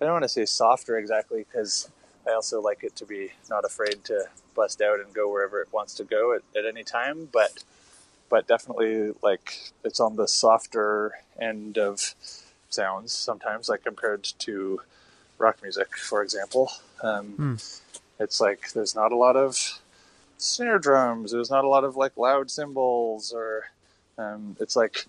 [0.00, 1.90] I don't want to say softer exactly because
[2.28, 5.72] I also like it to be not afraid to bust out and go wherever it
[5.72, 7.64] wants to go at, at any time, but
[8.28, 12.14] but definitely like it's on the softer end of
[12.68, 14.82] sounds sometimes, like compared to
[15.38, 16.70] rock music, for example.
[17.02, 17.34] Um,
[18.20, 19.80] It's like there's not a lot of
[20.36, 21.32] snare drums.
[21.32, 23.66] There's not a lot of like loud cymbals, or
[24.18, 25.06] um, it's like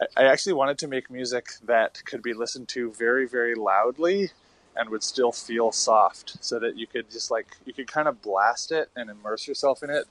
[0.00, 4.30] I, I actually wanted to make music that could be listened to very, very loudly
[4.76, 8.22] and would still feel soft, so that you could just like you could kind of
[8.22, 10.06] blast it and immerse yourself in it,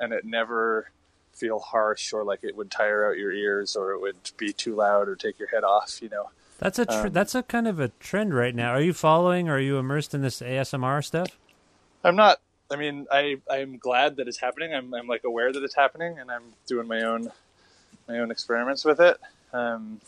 [0.00, 0.90] and it never
[1.32, 4.74] feel harsh or like it would tire out your ears or it would be too
[4.74, 6.00] loud or take your head off.
[6.02, 6.30] You know.
[6.58, 8.70] That's a tr- Um, that's a kind of a trend right now.
[8.70, 9.48] Are you following?
[9.48, 11.36] Or are you immersed in this ASMR stuff?
[12.04, 12.38] I'm not.
[12.70, 14.72] I mean, I I'm glad that it's happening.
[14.72, 17.32] I'm I'm like aware that it's happening, and I'm doing my own
[18.08, 19.18] my own experiments with it.
[19.52, 20.00] Um,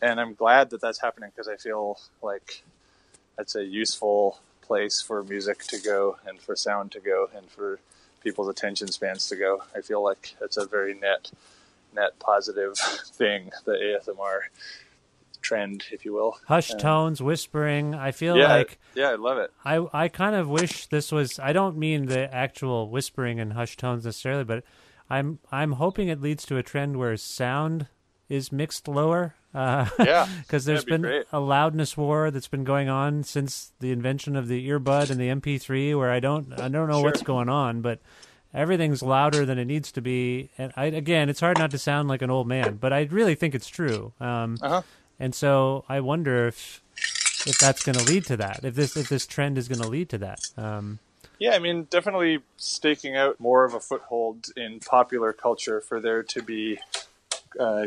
[0.00, 2.62] and I'm glad that that's happening because I feel like
[3.36, 7.78] that's a useful place for music to go and for sound to go and for
[8.22, 9.62] people's attention spans to go.
[9.74, 11.30] I feel like it's a very net
[11.94, 12.76] net positive
[13.14, 14.40] thing, the ASMR
[15.40, 16.36] trend, if you will.
[16.48, 17.94] Hush Um, tones, whispering.
[17.94, 19.52] I feel yeah, like yeah, I love it.
[19.64, 21.38] I I kind of wish this was.
[21.38, 24.64] I don't mean the actual whispering and hush tones necessarily, but
[25.08, 27.86] I'm I'm hoping it leads to a trend where sound
[28.28, 29.36] is mixed lower.
[29.56, 31.26] Uh, Yeah, because there's be been great.
[31.32, 35.28] a loudness war that's been going on since the invention of the earbud and the
[35.28, 37.04] MP3, where I don't I don't know Sure.
[37.04, 37.98] what's going on, but
[38.54, 40.50] everything's louder than it needs to be.
[40.58, 43.34] And I, again, it's hard not to sound like an old man, but I really
[43.34, 44.12] think it's true.
[44.20, 44.82] Um, Uh-huh.
[45.18, 46.82] And so I wonder if
[47.46, 48.60] if that's going to lead to that.
[48.64, 50.40] If this if this trend is going to lead to that.
[50.58, 50.98] Um,
[51.38, 56.22] Yeah, I mean, definitely staking out more of a foothold in popular culture for there
[56.22, 56.78] to be,
[57.60, 57.86] uh,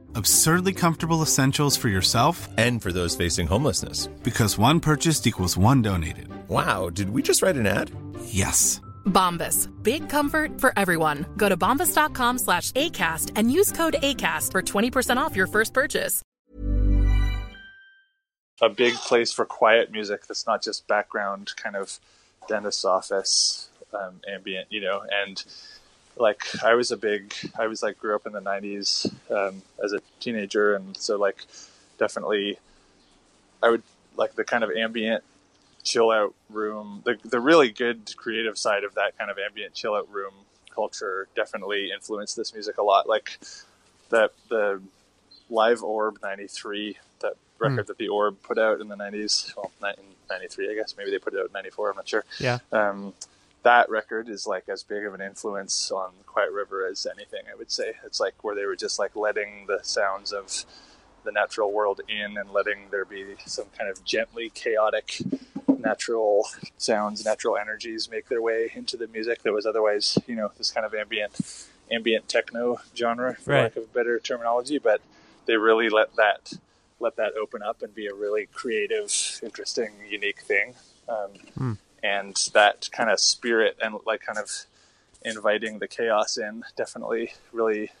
[0.15, 4.07] Absurdly comfortable essentials for yourself And for those facing homelessness.
[4.23, 6.27] because one purchased equals one donated.
[6.49, 7.91] Wow, did we just write an ad?
[8.25, 8.81] Yes.
[9.05, 9.67] Bombas.
[9.83, 11.25] Big comfort for everyone.
[11.37, 16.21] Go to bombas.com slash ACAST and use code ACAST for 20% off your first purchase.
[18.63, 21.99] a big place for quiet music that's not just background kind of
[22.47, 23.69] dentist office
[23.99, 25.01] um, ambient, you know.
[25.25, 25.43] And
[26.21, 29.93] like I was a big, I was like grew up in the '90s um, as
[29.93, 31.45] a teenager, and so like
[31.97, 32.57] definitely,
[33.61, 33.83] I would
[34.15, 35.23] like the kind of ambient
[35.83, 39.95] chill out room, the the really good creative side of that kind of ambient chill
[39.95, 40.33] out room
[40.73, 43.07] culture definitely influenced this music a lot.
[43.09, 43.39] Like
[44.09, 44.81] the the
[45.49, 49.55] Live Orb '93, that record that the Orb put out in the '90s.
[49.55, 50.95] Well, in '93, I guess.
[50.97, 51.89] Maybe they put it out in '94.
[51.89, 52.23] I'm not sure.
[52.39, 52.59] Yeah.
[52.71, 53.13] Um,
[53.63, 57.43] that record is like as big of an influence on Quiet River as anything.
[57.51, 60.65] I would say it's like where they were just like letting the sounds of
[61.23, 65.21] the natural world in and letting there be some kind of gently chaotic
[65.77, 66.47] natural
[66.77, 70.71] sounds, natural energies make their way into the music that was otherwise, you know, this
[70.71, 73.63] kind of ambient ambient techno genre for Right.
[73.63, 75.01] lack of better terminology, but
[75.45, 76.53] they really let that
[76.99, 79.11] let that open up and be a really creative,
[79.43, 80.75] interesting, unique thing.
[81.09, 84.65] Um, And that kind of spirit and like kind of
[85.23, 87.91] inviting the chaos in definitely really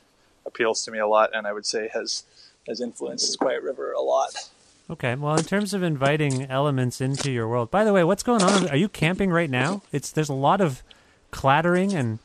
[0.45, 2.23] appeals to me a lot, and I would say has
[2.67, 4.49] has influenced Quiet River a lot.
[4.89, 5.15] Okay.
[5.15, 8.67] Well, in terms of inviting elements into your world, by the way, what's going on?
[8.69, 9.83] Are you camping right now?
[9.91, 10.83] It's there's a lot of
[11.31, 12.19] clattering and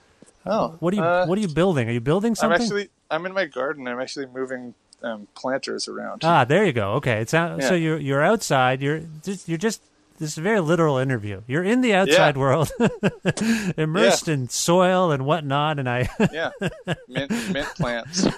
[0.49, 1.89] Oh, what are you uh, what are you building?
[1.89, 2.55] Are you building something?
[2.55, 3.87] I'm actually I'm in my garden.
[3.89, 6.23] I'm actually moving um, planters around.
[6.25, 6.93] ah, there you go.
[6.95, 7.21] Okay.
[7.21, 8.81] It's out, so you're you're outside.
[8.81, 9.83] You're just you're just
[10.19, 11.43] this is a very literal interview.
[11.47, 12.41] You're in the outside Yeah.
[12.41, 12.71] world,
[13.77, 15.79] immersed in soil and whatnot.
[15.79, 16.51] And I, yeah,
[17.09, 18.27] mint, mint plants.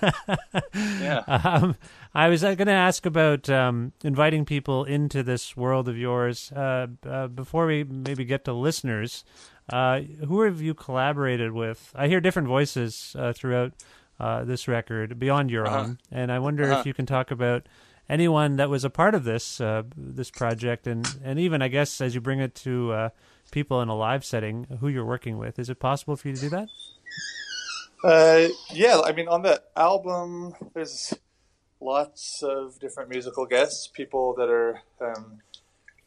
[0.75, 1.23] Yeah.
[1.29, 1.77] um,
[2.15, 6.51] I was going to ask about um, inviting people into this world of yours.
[6.53, 9.25] Uh, uh, before we maybe get to listeners,
[9.73, 11.93] uh, who have you collaborated with?
[11.95, 13.73] I hear different voices uh, throughout
[14.19, 15.79] uh, this record beyond your Uh-huh.
[15.81, 16.81] own, and I wonder Uh-huh.
[16.81, 17.67] if you can talk about
[18.09, 22.01] anyone that was a part of this uh, this project, and and even I guess
[22.01, 23.09] as you bring it to uh,
[23.51, 25.59] people in a live setting, who you're working with.
[25.59, 26.69] Is it possible for you to do that?
[28.05, 31.15] Uh, yeah, I mean, on the album, there's
[31.81, 34.83] lots of different musical guests, people that are.
[35.01, 35.43] Um,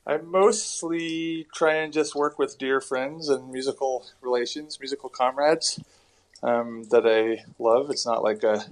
[0.08, 5.80] I mostly try and just work with dear friends and musical relations, musical comrades
[6.42, 7.92] um, that I love.
[7.92, 8.66] It's not like a,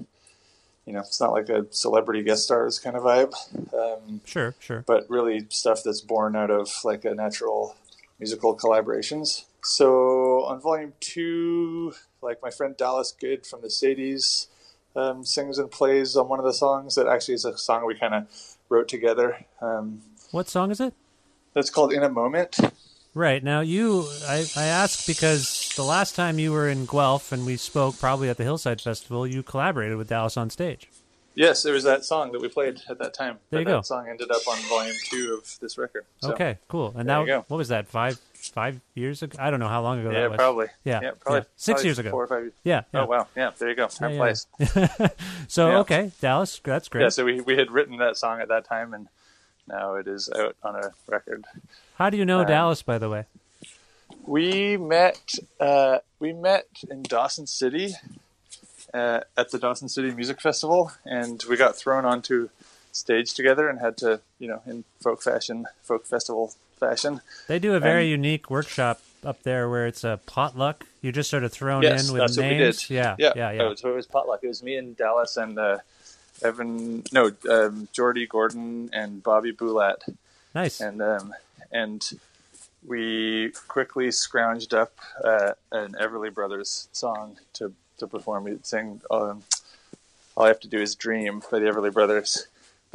[0.89, 3.32] you know, it's not like a celebrity guest stars kind of vibe.
[3.73, 4.84] Um, Sure, sure.
[4.88, 7.75] but really stuff that's born out of like a natural
[8.19, 9.43] musical collaborations.
[9.63, 14.47] So on volume two, like my friend Dallas Good from the Sadies
[14.95, 17.93] um, sings and plays on one of the songs that actually is a song we
[17.93, 19.45] kind of wrote together.
[19.62, 20.95] Um, What song is it?
[21.54, 22.58] that's called In a Moment.
[23.15, 27.45] Right now, you I, I ask because the last time you were in Guelph and
[27.45, 30.89] we spoke, probably at the Hillside Festival, you collaborated with Dallas on stage.
[31.34, 33.38] Yes, there was that song that we played at that time.
[33.50, 33.78] There you But go.
[33.78, 36.06] That song ended up on volume two of this record.
[36.22, 36.93] So, okay, cool.
[36.95, 37.88] And now, what was that?
[37.88, 39.38] Five five years ago?
[39.39, 40.38] I don't know how long ago Yeah, that was.
[40.38, 40.67] probably.
[40.84, 42.12] Yeah, yeah, probably Six probably years ago.
[42.12, 42.43] Four or five.
[42.43, 42.54] Years.
[42.63, 43.02] Yeah, yeah.
[43.02, 43.28] Oh wow.
[43.36, 43.88] Yeah, there you go.
[43.88, 44.48] Time Yeah, flies.
[45.48, 45.80] so Yeah.
[45.80, 47.04] okay, Dallas, that's great.
[47.04, 49.08] Yeah, so we we had written that song at that time, and
[49.69, 51.45] now it is out on a record.
[51.95, 53.25] How do you know Um, Dallas, by the way?
[54.26, 57.93] We met uh, we met in Dawson City
[58.93, 62.49] uh, at the Dawson City Music Festival, and we got thrown onto
[62.91, 67.22] stage together and had to, you know, in folk fashion, folk festival fashion.
[67.47, 70.86] They do a very and- unique workshop up there where it's a potluck.
[71.01, 72.49] You're just sort of thrown yes, in with that's names.
[72.51, 72.89] what we did.
[72.89, 73.61] Yeah, yeah, yeah, yeah.
[73.63, 74.39] Oh, so it was potluck.
[74.43, 75.78] It was me and Dallas and uh,
[76.43, 79.97] Evan, no, um, Jordy Gordon and Bobby Boulat.
[80.55, 80.81] Nice.
[80.81, 81.33] and um,
[81.71, 82.09] and
[82.85, 88.45] we quickly scrounged up uh, an Everly Brothers song to to perform.
[88.45, 89.43] We'd sing um,
[90.35, 92.47] "All I Have to Do Is Dream" by the Everly Brothers,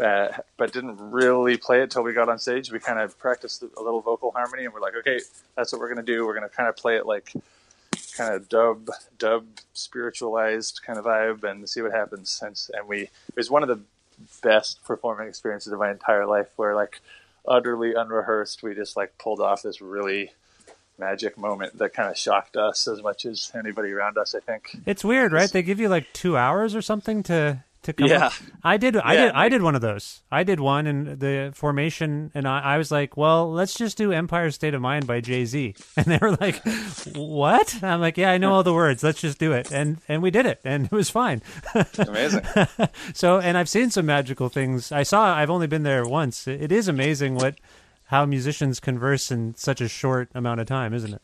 [0.02, 2.72] uh, but didn't really play it till we got on stage.
[2.72, 5.20] We kind of practiced a little vocal harmony, and we're like, okay,
[5.56, 6.26] that's what we're gonna do.
[6.26, 7.32] We're gonna kind of play it like
[8.16, 8.88] kind of dub,
[9.18, 12.40] dub, spiritualized kind of vibe, and see what happens.
[12.44, 13.80] And, and we it was one of the
[14.42, 17.00] best performing experiences of my entire life, where like
[17.46, 20.32] utterly unrehearsed, we just like pulled off this really
[20.98, 24.34] magic moment that kind of shocked us as much as anybody around us.
[24.34, 25.50] I think It's weird, right?
[25.50, 28.08] They give you like two hours or something to to come.
[28.08, 28.26] Yeah.
[28.26, 28.32] up.
[28.62, 28.96] I did.
[28.96, 29.32] I Yeah, did.
[29.34, 30.22] I did one of those.
[30.30, 34.12] I did one in the formation, and I, I was like, "Well, let's just do
[34.12, 36.62] Empire State of Mind by Jay Z." And they were like,
[37.14, 39.02] "What?" And I'm like, "Yeah, I know all the words.
[39.02, 41.42] Let's just do it." And and we did it, and it was fine.
[41.98, 42.42] amazing.
[43.14, 44.90] so, and I've seen some magical things.
[44.92, 45.34] I saw.
[45.34, 46.46] I've only been there once.
[46.48, 47.56] It is amazing what
[48.08, 51.22] how musicians converse in such a short amount of time, isn't it?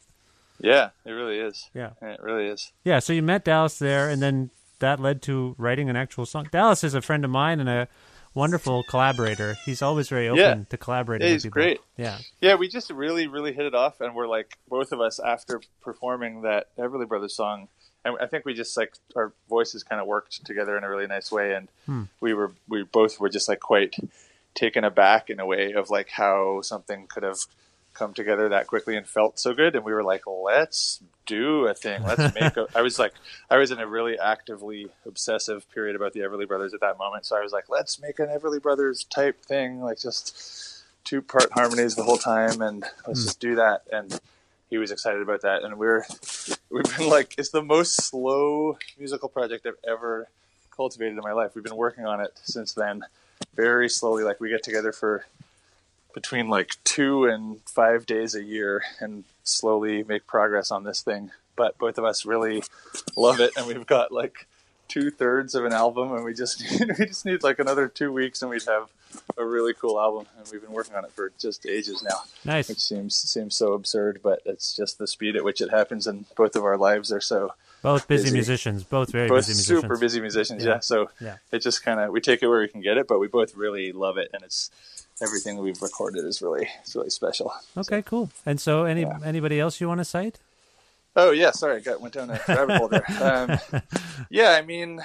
[0.63, 1.71] yeah, it really is.
[1.75, 1.91] Yeah.
[2.03, 2.73] it really is.
[2.85, 4.51] Yeah, so you met Dallas there, and then
[4.81, 6.49] that led to writing an actual song.
[6.51, 7.89] Dallas is a friend of mine and a
[8.35, 9.57] wonderful collaborator.
[9.65, 10.65] He's always very open Yeah.
[10.69, 11.81] to collaborating Yeah, with he's great.
[11.97, 12.19] Yeah.
[12.41, 15.61] Yeah, we just really, really hit it off, and we're like both of us after
[15.81, 17.69] performing that Everly Brothers song,
[18.05, 21.07] and I think we just like our voices kind of worked together in a really
[21.09, 22.05] nice way, and Hmm.
[22.21, 23.97] we were we both were just like quite
[24.55, 27.39] taken aback in a way of like how something could have
[28.01, 31.75] come together that quickly and felt so good, and we were like, let's do a
[31.75, 32.57] thing, let's make.
[32.57, 32.67] a...
[32.75, 33.13] I was like,
[33.51, 37.27] I was in a really actively obsessive period about the Everly Brothers at that moment,
[37.27, 41.51] so I was like, let's make an Everly Brothers type thing, like just two part
[41.53, 42.63] harmonies the whole time.
[42.63, 43.27] And let's hmm.
[43.27, 43.83] just do that.
[43.93, 44.19] And
[44.69, 45.63] he was excited about that.
[45.63, 46.05] And we're
[46.71, 50.29] we've been like it's the most slow musical project I've ever
[50.71, 51.55] cultivated in my life.
[51.55, 53.03] We've been working on it since then
[53.55, 54.25] very slowly.
[54.25, 55.27] Like we get together for
[56.13, 61.31] between like 2 and 5 days a year and slowly make progress on this thing.
[61.57, 62.63] But both of us really
[63.17, 64.47] love it and we've got like
[64.89, 66.63] two thirds of an album and we just
[66.99, 68.89] we just need like another 2 weeks and we'd have
[69.37, 72.23] a really cool album, and we've been working on it for just ages now.
[72.45, 72.69] Nice.
[72.69, 76.27] Which seems seems so absurd, but it's just the speed at which it happens, and
[76.37, 78.35] both of our lives are so Both busy, Busy.
[78.37, 79.81] musicians, both very both busy musicians.
[79.83, 80.65] super busy musicians.
[80.65, 80.71] Yeah.
[80.75, 81.37] Yeah, so Yeah.
[81.51, 83.55] it just kind of we take it where we can get it, but we both
[83.57, 84.71] really love it, and it's
[85.23, 87.53] everything we've recorded is really it's really special.
[87.77, 88.31] Okay, cool.
[88.45, 89.19] And so, any Yeah.
[89.25, 90.39] anybody else you want to cite?
[91.17, 93.05] Oh yeah, sorry, I got went down a rabbit hole there.
[93.21, 93.83] Um,
[94.31, 95.01] yeah, I mean,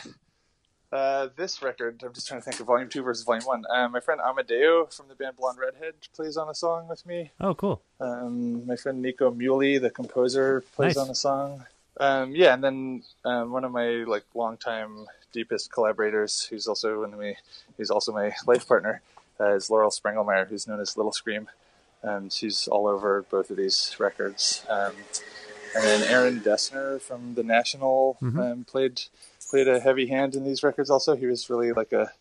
[0.92, 2.02] uh, this record.
[2.06, 3.64] I'm just trying to think of Volume Two versus Volume One.
[3.70, 7.32] Um, my friend Amedeo from the band Blonde Redhead plays on a song with me.
[7.40, 7.82] Oh, cool.
[8.00, 11.04] Um, my friend Nico Muhly, the composer, plays Nice.
[11.06, 11.66] on a song.
[12.00, 17.14] Um, yeah, and then um, one of my like longtime deepest collaborators, who's also one
[17.14, 17.38] of me,
[17.78, 19.02] who's also my life partner,
[19.40, 21.48] uh, is Laurel Sprengelmeyer, who's known as Little Scream.
[22.04, 24.66] Um, she's all over both of these records.
[24.70, 24.94] Um,
[25.76, 29.02] and then Aaron Dessner from the National um, played
[29.50, 30.90] played a heavy hand in these records.
[30.90, 32.12] Also, he was really like a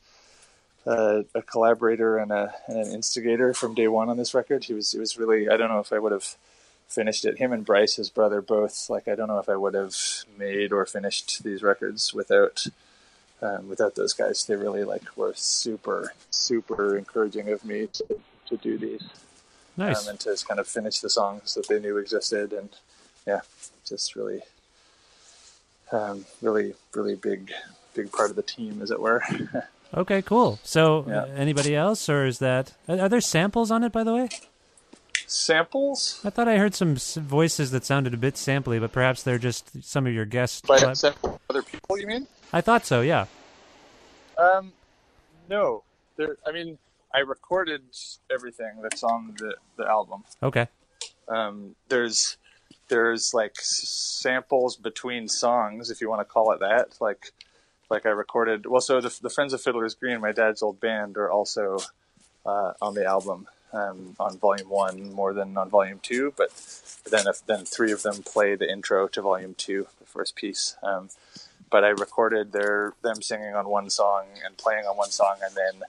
[0.87, 4.65] a, a collaborator and, a, and an instigator from day one on this record.
[4.65, 6.37] He was he was really I don't know if I would have
[6.89, 7.39] finished it.
[7.39, 9.97] Him and Bryce, his brother, both like I don't know if I would have
[10.39, 12.67] made or finished these records without
[13.43, 14.45] um, without those guys.
[14.45, 19.03] They really like were super super encouraging of me to, to do these
[19.77, 20.03] Nice.
[20.05, 22.69] um, and to kind of finish the songs that they knew existed and
[23.27, 23.41] yeah
[23.85, 24.43] just really
[25.93, 27.53] um, really really big
[27.95, 29.23] big part of the team as it were
[29.97, 30.59] okay, cool.
[30.65, 31.23] So, Yeah.
[31.23, 33.93] uh, anybody else, or is that are, are there samples on it?
[33.93, 34.29] By the way,
[35.35, 39.39] samples I thought I heard some voices that sounded a bit sampley, but perhaps they're
[39.39, 40.61] just some of your guests.
[40.63, 43.01] by but- sample other people you mean I thought so.
[43.01, 43.27] Yeah.
[44.39, 44.73] um
[45.49, 45.83] no
[46.17, 46.79] there i mean
[47.13, 47.83] i recorded
[48.33, 50.69] everything that's on the the album Okay.
[51.29, 52.37] um, there's
[52.89, 56.97] there's like samples between songs, if you want to call it that.
[57.01, 57.33] Like
[57.89, 58.67] like I recorded.
[58.67, 61.79] Well, so the, the Friends of Fiddler's Green, my dad's old band, are also
[62.45, 66.33] uh, on the album um, on Volume One more than on Volume Two.
[66.37, 66.51] But
[67.11, 70.77] then if, then three of them play the intro to Volume Two, the first piece.
[70.83, 71.11] Um,
[71.71, 75.55] but I recorded their them singing on one song and playing on one song, and
[75.55, 75.83] then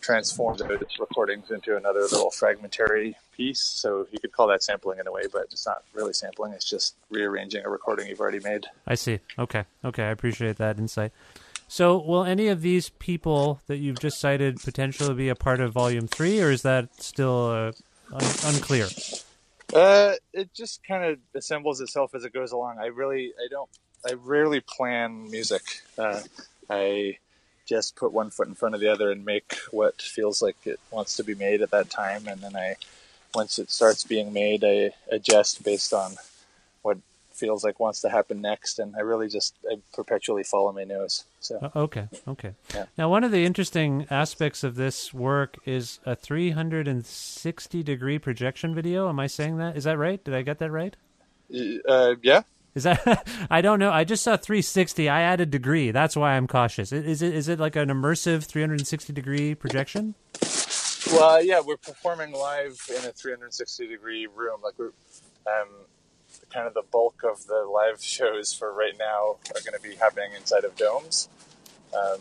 [0.00, 3.60] transformed those recordings into another little fragmentary piece.
[3.60, 6.52] So you could call that sampling in a way, but it's not really sampling.
[6.52, 8.66] It's just rearranging a recording you've already made.
[8.86, 9.18] I see.
[9.36, 9.64] Okay.
[9.84, 10.04] Okay.
[10.04, 11.12] I appreciate that insight.
[11.68, 15.72] So, will any of these people that you've just cited potentially be a part of
[15.72, 17.72] Volume Three, or is that still uh,
[18.12, 18.86] un- unclear?
[19.74, 22.78] Uh, it just kind of assembles itself as it goes along.
[22.78, 23.68] I really, I don't,
[24.08, 25.62] I rarely plan music.
[25.98, 26.20] Uh,
[26.70, 27.18] I
[27.66, 30.78] just put one foot in front of the other and make what feels like it
[30.92, 32.76] wants to be made at that time, and then I,
[33.34, 36.14] once it starts being made, I adjust based on
[37.36, 41.24] feels like wants to happen next, and I really just I perpetually follow my nose.
[41.40, 42.54] So Uh, okay, okay.
[42.74, 42.86] Yeah.
[42.98, 49.08] Now, one of the interesting aspects of this work is a 360 degree projection video.
[49.08, 49.76] Am I saying that?
[49.76, 50.22] Is that right?
[50.22, 50.96] Did I get that right?
[51.88, 52.42] uh, yeah,
[52.74, 53.28] Is that?
[53.50, 53.92] I don't know.
[53.92, 55.08] I just saw 360.
[55.08, 55.90] I added degree.
[55.92, 56.92] That's why I'm cautious.
[56.92, 57.34] Is it?
[57.34, 60.14] Is it like an immersive 360 degree projection?
[61.12, 64.60] Well, yeah, we're performing live in a 360 degree room.
[64.62, 64.90] Like we're,
[65.46, 65.68] um,
[66.52, 69.96] kind of the bulk of the live shows for right now are going to be
[69.96, 71.28] happening inside of domes,
[71.94, 72.20] um,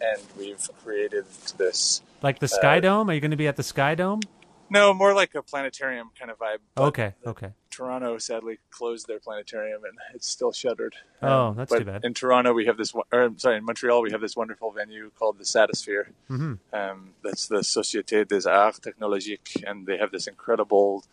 [0.00, 1.24] and we've created
[1.56, 2.02] this.
[2.22, 3.10] Like the Sky Uh, Dome?
[3.10, 4.20] Are you going to be at the Sky Dome?
[4.68, 6.58] No, more like a planetarium kind of vibe.
[6.76, 7.50] Okay, okay.
[7.70, 10.94] Toronto sadly closed their planetarium and it's still shuttered.
[11.22, 12.04] Oh, that's but too bad.
[12.04, 12.92] In Toronto, we have this.
[12.94, 16.06] Or, I'm sorry, in Montreal, we have this wonderful venue called the Satosphere.
[16.26, 21.04] hmm Um, that's the Société des Arts Technologiques, and they have this incredible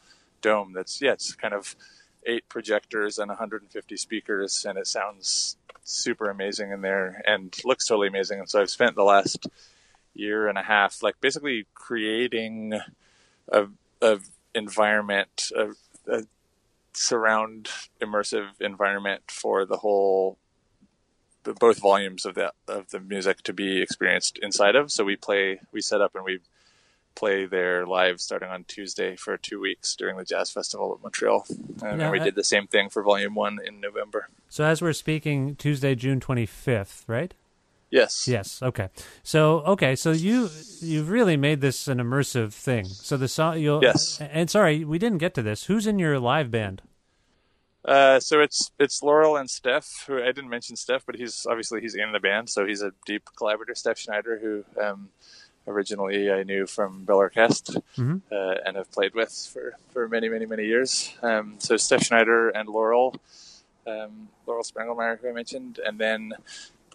[0.41, 0.71] dome.
[0.73, 1.75] That's yeah, it's kind of
[2.25, 8.07] eight projectors and 150 speakers, and it sounds super amazing in there and looks totally
[8.07, 8.39] amazing.
[8.39, 9.47] And so I've spent the last
[10.13, 12.79] year and a half, like basically creating
[13.51, 13.67] a,
[14.01, 14.19] a
[14.55, 15.71] environment, a,
[16.07, 16.23] a
[16.93, 17.69] surround
[18.01, 20.37] immersive environment for the whole
[21.59, 24.91] both volumes of the of the music to be experienced inside of.
[24.91, 26.39] So we play, we set up, and we
[27.15, 31.45] play there live starting on Tuesday for two weeks during the Jazz Festival at Montreal,
[31.83, 34.29] and Yeah, we did the same thing for Volume One in November.
[34.49, 37.33] So as we're speaking, Tuesday, June 25th, right?
[37.93, 38.27] Yes.
[38.27, 38.63] Yes.
[38.63, 38.89] Okay.
[39.21, 39.95] So okay.
[39.95, 40.49] So you
[40.79, 42.85] you've really made this an immersive thing.
[42.85, 44.19] So the song you'll Yes.
[44.19, 45.65] And sorry, we didn't get to this.
[45.65, 46.81] Who's in your live band?
[47.85, 50.05] Uh, so it's it's Laurel and Steph.
[50.07, 52.93] Who I didn't mention Steph, but he's obviously he's in the band, so he's a
[53.05, 53.75] deep collaborator.
[53.75, 55.09] Steph Schneider, who um,
[55.67, 58.21] originally I knew from Bell Orchestre Mhm.
[58.31, 61.13] uh, and have played with for, for many many many years.
[61.21, 63.15] Um, so Steph Schneider and Laurel,
[63.87, 66.33] um, Laurel Sprengelmeyer, who I mentioned, and then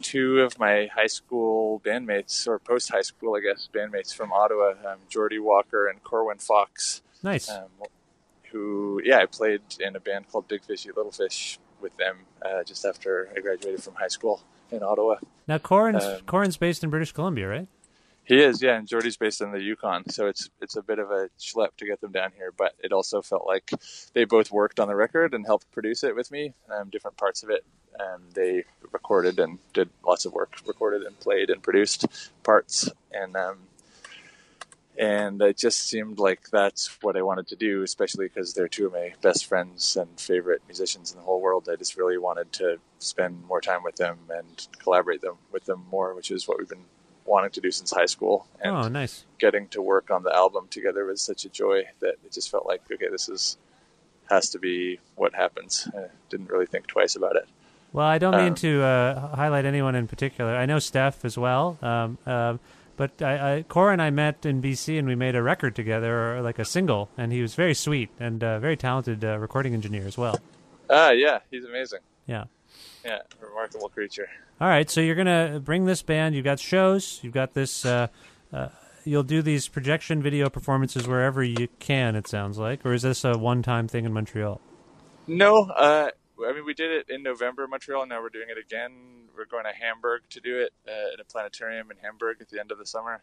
[0.00, 4.74] two of my high school bandmates or post high school, I guess, bandmates from Ottawa,
[4.86, 7.48] um, Jordy Walker and Corwin Fox Nice.
[7.50, 7.66] um,
[8.52, 12.64] who yeah I played in a band called Big Fishy Little Fish with them uh,
[12.64, 15.16] just after I graduated from high school in Ottawa.
[15.46, 17.68] now Corwin's um, Corwin's based in British Columbia, right?
[18.28, 21.10] He is yeah, and Jordy's based in the Yukon, so it's it's a bit of
[21.10, 23.70] a schlep to get them down here, but it also felt like
[24.12, 27.42] they both worked on the record and helped produce it with me, um, different parts
[27.42, 27.64] of it.
[27.98, 32.04] And they recorded and did lots of work, recorded and played and produced
[32.42, 33.60] parts, and um,
[34.98, 38.88] and it just seemed like that's what I wanted to do, especially because they're two
[38.88, 41.66] of my best friends and favorite musicians in the whole world.
[41.72, 45.86] I just really wanted to spend more time with them and collaborate them with them
[45.90, 46.84] more, which is what we've been
[47.28, 48.46] wanting to do since high school.
[48.60, 49.24] And oh, nice.
[49.38, 52.66] getting to work on the album together was such a joy that it just felt
[52.66, 53.56] like, okay, this is
[54.30, 55.88] has to be what happens.
[55.96, 57.48] I didn't really think twice about it.
[57.92, 60.54] Well, I don't mean Um, to uh, highlight anyone in particular.
[60.54, 61.78] I know Steph as well.
[61.80, 62.58] Um, uh,
[62.98, 66.36] but I, I, Cora and I met in BC and we made a record together,
[66.36, 69.72] or like a single, and he was very sweet and uh, very talented uh, recording
[69.72, 70.38] engineer as well.
[70.90, 72.00] Ah, yeah, he's amazing.
[72.26, 72.44] Yeah.
[73.04, 74.28] Yeah, remarkable creature.
[74.60, 76.34] All right, so you're gonna bring this band.
[76.34, 77.20] You've got shows.
[77.22, 77.84] You've got this.
[77.84, 78.08] Uh,
[78.52, 78.70] uh,
[79.04, 82.16] you'll do these projection video performances wherever you can.
[82.16, 84.60] It sounds like, or is this a one-time thing in Montreal?
[85.28, 86.10] No, uh,
[86.44, 89.28] I mean we did it in November in Montreal, and now we're doing it again.
[89.36, 92.58] We're going to Hamburg to do it uh, at a planetarium in Hamburg at the
[92.58, 93.22] end of the summer,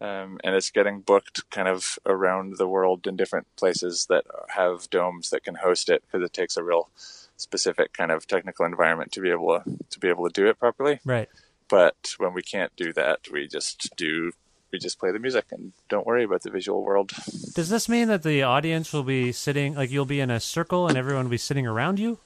[0.00, 4.90] um, and it's getting booked kind of around the world in different places that have
[4.90, 6.90] domes that can host it because it takes a real
[7.36, 10.58] specific kind of technical environment to be able to to be able to do it
[10.58, 11.00] properly.
[11.04, 11.28] Right.
[11.68, 14.32] But when we can't do that, we just do
[14.72, 17.12] we just play the music and don't worry about the visual world.
[17.54, 20.88] Does this mean that the audience will be sitting, like you'll be in a circle
[20.88, 22.18] and everyone will be sitting around you?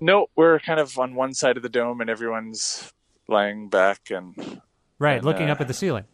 [0.00, 2.92] No, we're kind of on one side of the dome and everyone's
[3.28, 4.60] lying back and
[4.98, 6.04] Right, And, looking uh, up at the ceiling.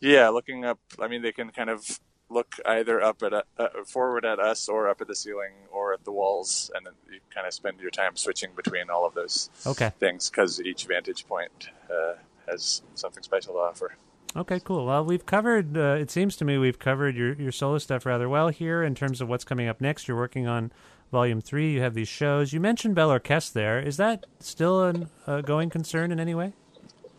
[0.00, 0.78] yeah, looking up.
[1.00, 1.98] I mean, they can kind of
[2.32, 6.04] look either up at uh, forward at us or up at the ceiling or at
[6.04, 9.50] the walls, and then you kind of spend your time switching between all of those
[9.66, 9.92] Okay.
[10.00, 12.14] things because each vantage point uh,
[12.48, 13.96] has something special to offer.
[14.34, 14.86] Okay, cool.
[14.86, 15.76] Well, we've covered.
[15.76, 18.94] Uh, it seems to me we've covered your your solo stuff rather well here in
[18.94, 20.08] terms of what's coming up next.
[20.08, 20.72] You're working on
[21.10, 21.72] volume three.
[21.72, 22.54] You have these shows.
[22.54, 23.78] You mentioned Bell Orchestre there.
[23.78, 26.54] Is that still a going concern in any way?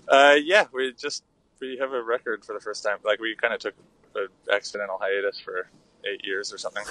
[0.08, 1.24] Uh, yeah, we just
[1.64, 2.98] we have a record for the first time.
[3.04, 3.76] Like we kind of took
[4.16, 5.68] an accidental hiatus for
[6.06, 6.84] eight years or something.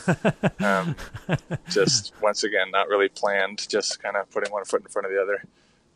[0.66, 0.96] um,
[1.68, 3.68] just once again, not really planned.
[3.68, 5.44] Just kind of putting one foot in front of the other.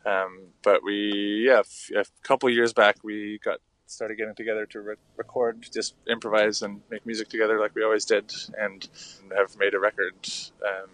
[0.05, 4.81] Um, but we, yeah, f- a couple years back, we got started getting together to
[4.81, 8.89] re- record, just improvise and make music together like we always did, and
[9.37, 10.15] have made a record
[10.65, 10.91] um,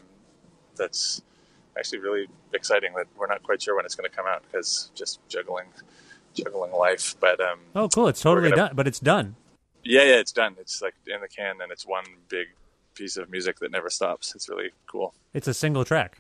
[0.77, 1.21] that's
[1.79, 4.91] actually really exciting that we're not quite sure when it's going to come out because
[4.95, 5.67] just juggling
[6.35, 7.15] juggling life.
[7.21, 8.09] But um, Oh, cool!
[8.09, 9.37] It's totally gonna- done, but it's done.
[9.85, 10.57] yeah, yeah, it's done.
[10.61, 12.49] It's like in the can, and it's one big
[12.95, 14.35] piece of music that never stops.
[14.35, 15.15] It's really cool.
[15.35, 16.19] It's a single track.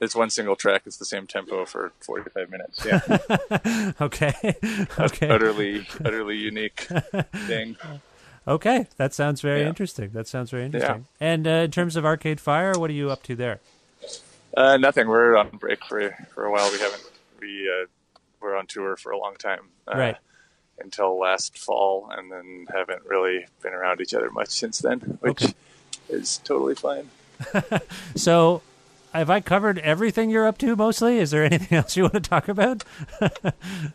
[0.00, 0.82] It's one single track.
[0.86, 2.84] It's the same tempo for 45 minutes.
[2.86, 4.32] Yeah, Okay,
[4.98, 6.86] okay, utterly, utterly unique
[7.46, 7.76] thing.
[8.48, 8.86] okay.
[8.96, 9.68] That sounds very Yeah.
[9.68, 10.10] interesting.
[10.12, 11.06] That sounds very interesting.
[11.20, 13.58] And uh, in terms of Arcade Fire, what are you up to there?
[14.56, 15.08] Uh, nothing.
[15.08, 16.70] We're on break for for a while.
[16.70, 17.02] We haven't.
[17.40, 17.86] We uh,
[18.40, 19.68] were on tour for a long time.
[19.86, 20.16] Uh, Right.
[20.80, 25.42] Until last fall, and then haven't really been around each other much since then, which
[25.42, 25.52] Okay.
[26.08, 27.10] is totally fine.
[28.14, 28.62] So,
[29.12, 30.76] have I covered everything you're up to?
[30.76, 32.84] Mostly, is there anything else you want to talk about?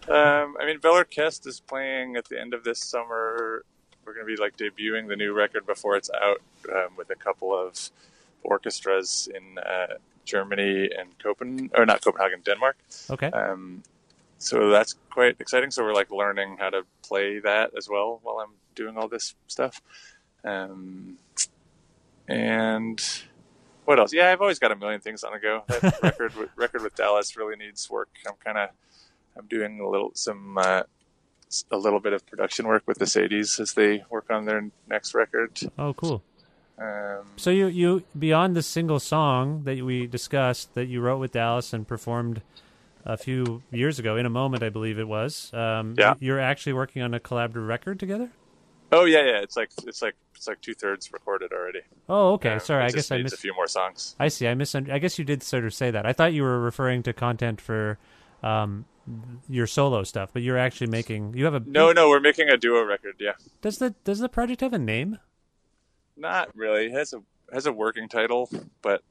[0.10, 3.64] Um, I mean, Bell Orchestre is playing at the end of this summer.
[4.06, 7.16] We're going to be like debuting the new record before it's out um, with a
[7.16, 7.89] couple of
[8.44, 12.78] orchestras in uh, Germany and Copenhagen, or not Copenhagen, Denmark.
[13.10, 13.28] Okay.
[13.28, 13.84] Um,
[14.44, 15.72] so that's quite exciting.
[15.72, 19.36] So we're like learning how to play that as well while I'm doing all this
[19.48, 19.82] stuff.
[20.44, 21.18] Um,
[22.28, 23.02] and
[23.86, 24.14] what else?
[24.14, 25.64] Yeah, I've always got a million things on the go.
[25.68, 28.10] That record, with, record with Dallas really needs work.
[28.28, 28.70] I'm kind of,
[29.38, 30.84] I'm doing a little, some, uh,
[31.72, 35.14] a little bit of production work with the Sadies as they work on their next
[35.14, 35.60] record.
[35.78, 36.22] Oh, cool.
[36.80, 41.32] Um, So you you beyond the single song that we discussed that you wrote with
[41.34, 42.41] Dallas and performed
[43.06, 45.51] a few years ago in a moment, I believe it was.
[45.54, 46.14] Um, Yeah.
[46.20, 48.30] You're actually working on a collaborative record together.
[48.91, 49.39] oh yeah, yeah.
[49.41, 51.82] It's like it's like it's like two thirds recorded already.
[52.10, 52.60] Oh, okay.
[52.60, 53.34] Sorry, I guess I missed.
[53.34, 54.16] a few more songs.
[54.20, 54.47] I see.
[54.47, 56.06] I misun- I guess you did sort of say that.
[56.06, 57.97] I thought you were referring to content for
[58.43, 58.86] um,
[59.49, 61.34] your solo stuff, but you're actually making.
[61.36, 63.16] You have a No, no, we're making a duo record.
[63.20, 63.34] Yeah.
[63.62, 65.18] Does the does the project have a name?
[66.16, 66.86] Not really.
[66.88, 68.49] It has a has a working title,
[68.82, 69.01] but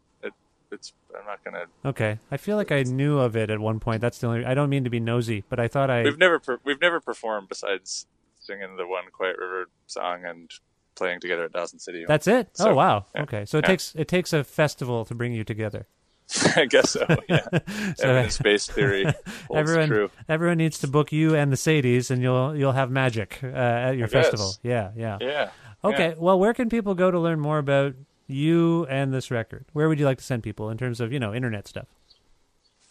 [0.73, 1.64] it's I'm not gonna.
[1.85, 4.01] Okay, I feel like I knew of it at one point.
[4.01, 4.45] That's the only.
[4.45, 6.03] I don't mean to be nosy, but I thought I.
[6.03, 8.07] We've never per, we've never performed besides
[8.41, 10.51] singing the one Quiet River song and
[10.95, 12.05] playing together at Dawson City.
[12.07, 12.49] That's it.
[12.61, 13.07] oh wow.
[13.14, 13.23] yeah.
[13.23, 13.68] Okay, so it Yeah.
[13.68, 15.87] takes it takes a festival to bring you together.
[16.57, 17.05] I guess so.
[17.29, 17.47] Yeah.
[17.97, 19.05] So- Evidence based theory
[19.55, 20.11] everyone, true.
[20.29, 23.97] everyone needs to book you and the Sadies, and you'll you'll have magic uh, at
[23.97, 24.25] your I guess.
[24.31, 24.53] festival.
[24.62, 25.18] Yeah, yeah.
[25.20, 25.51] Yeah.
[25.85, 26.09] Okay.
[26.11, 26.14] Yeah.
[26.18, 27.95] Well, where can people go to learn more about
[28.33, 29.64] you and this record?
[29.72, 31.87] Where would you like to send people in terms of you know internet stuff?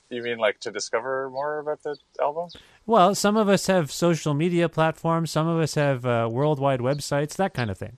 [0.09, 2.49] You mean like to discover more about the album?
[2.85, 5.31] Well, some of us have social media platforms.
[5.31, 7.35] Some of us have uh, worldwide websites.
[7.37, 7.97] That kind of thing.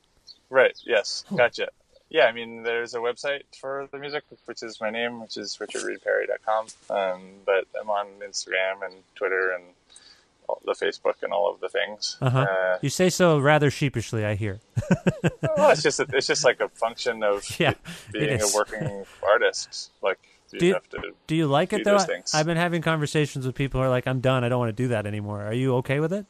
[0.52, 0.78] Right.
[0.86, 1.26] Yes.
[1.36, 1.70] Gotcha.
[2.10, 2.26] Yeah.
[2.26, 6.68] I mean, there's a website for the music, which is my name, which is richardreedperry.com.
[6.92, 9.64] Um, but I'm on Instagram and Twitter and
[10.66, 12.18] the Facebook and all of the things.
[12.22, 12.40] Uh-huh.
[12.40, 14.60] Uh, you say so rather sheepishly, I hear.
[15.58, 17.78] well, it's just a, it's just like a function of Yeah, it
[18.14, 19.92] it being a working artist.
[20.02, 20.20] Like
[20.52, 21.02] you, Do you- have to.
[21.28, 22.00] Do you like it though?
[22.00, 22.34] things.
[22.34, 24.44] I've been having conversations with people who are like, "I'm done.
[24.44, 26.26] I don't want to do that anymore." Are you okay with it?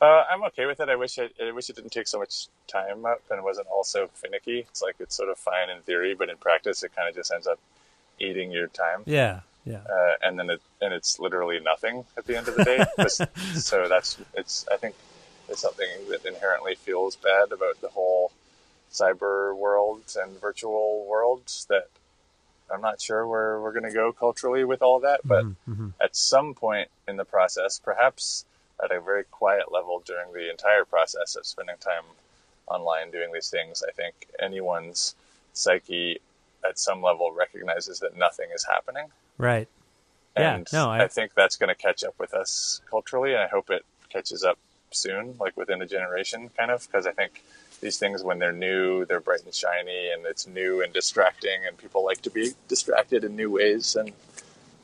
[0.00, 0.88] Uh, I'm okay with it.
[0.88, 3.82] I wish I, I wish it didn't take so much time up and wasn't all
[3.82, 4.60] so finicky.
[4.60, 7.32] It's like it's sort of fine in theory, but in practice, it kind of just
[7.32, 7.58] ends up
[8.20, 9.02] eating your time.
[9.06, 9.80] Yeah, yeah.
[9.90, 12.84] uh, and then it and it's literally nothing at the end of the day.
[13.60, 14.66] So that's it's.
[14.72, 14.94] I think
[15.48, 18.32] it's something that inherently feels bad about the whole
[18.92, 21.88] cyber world and virtual worlds that
[22.72, 25.20] I'm not sure where we're going to go culturally with all that.
[25.24, 25.44] But
[26.00, 28.44] at some point in the process, perhaps
[28.82, 32.04] at a very quiet level during the entire process of spending time
[32.66, 35.14] online doing these things, I think anyone's
[35.52, 36.20] psyche
[36.68, 39.06] at some level recognizes that nothing is happening.
[39.38, 39.68] Right.
[40.36, 43.42] Yeah, And no, I- I, think that's going to catch up with us culturally, and
[43.42, 44.58] I hope it catches up
[44.90, 47.42] soon, like within a generation, kind of, because I think
[47.80, 51.76] these things, when they're new, they're bright and shiny, and it's new and distracting, and
[51.76, 54.12] people like to be distracted in new ways, and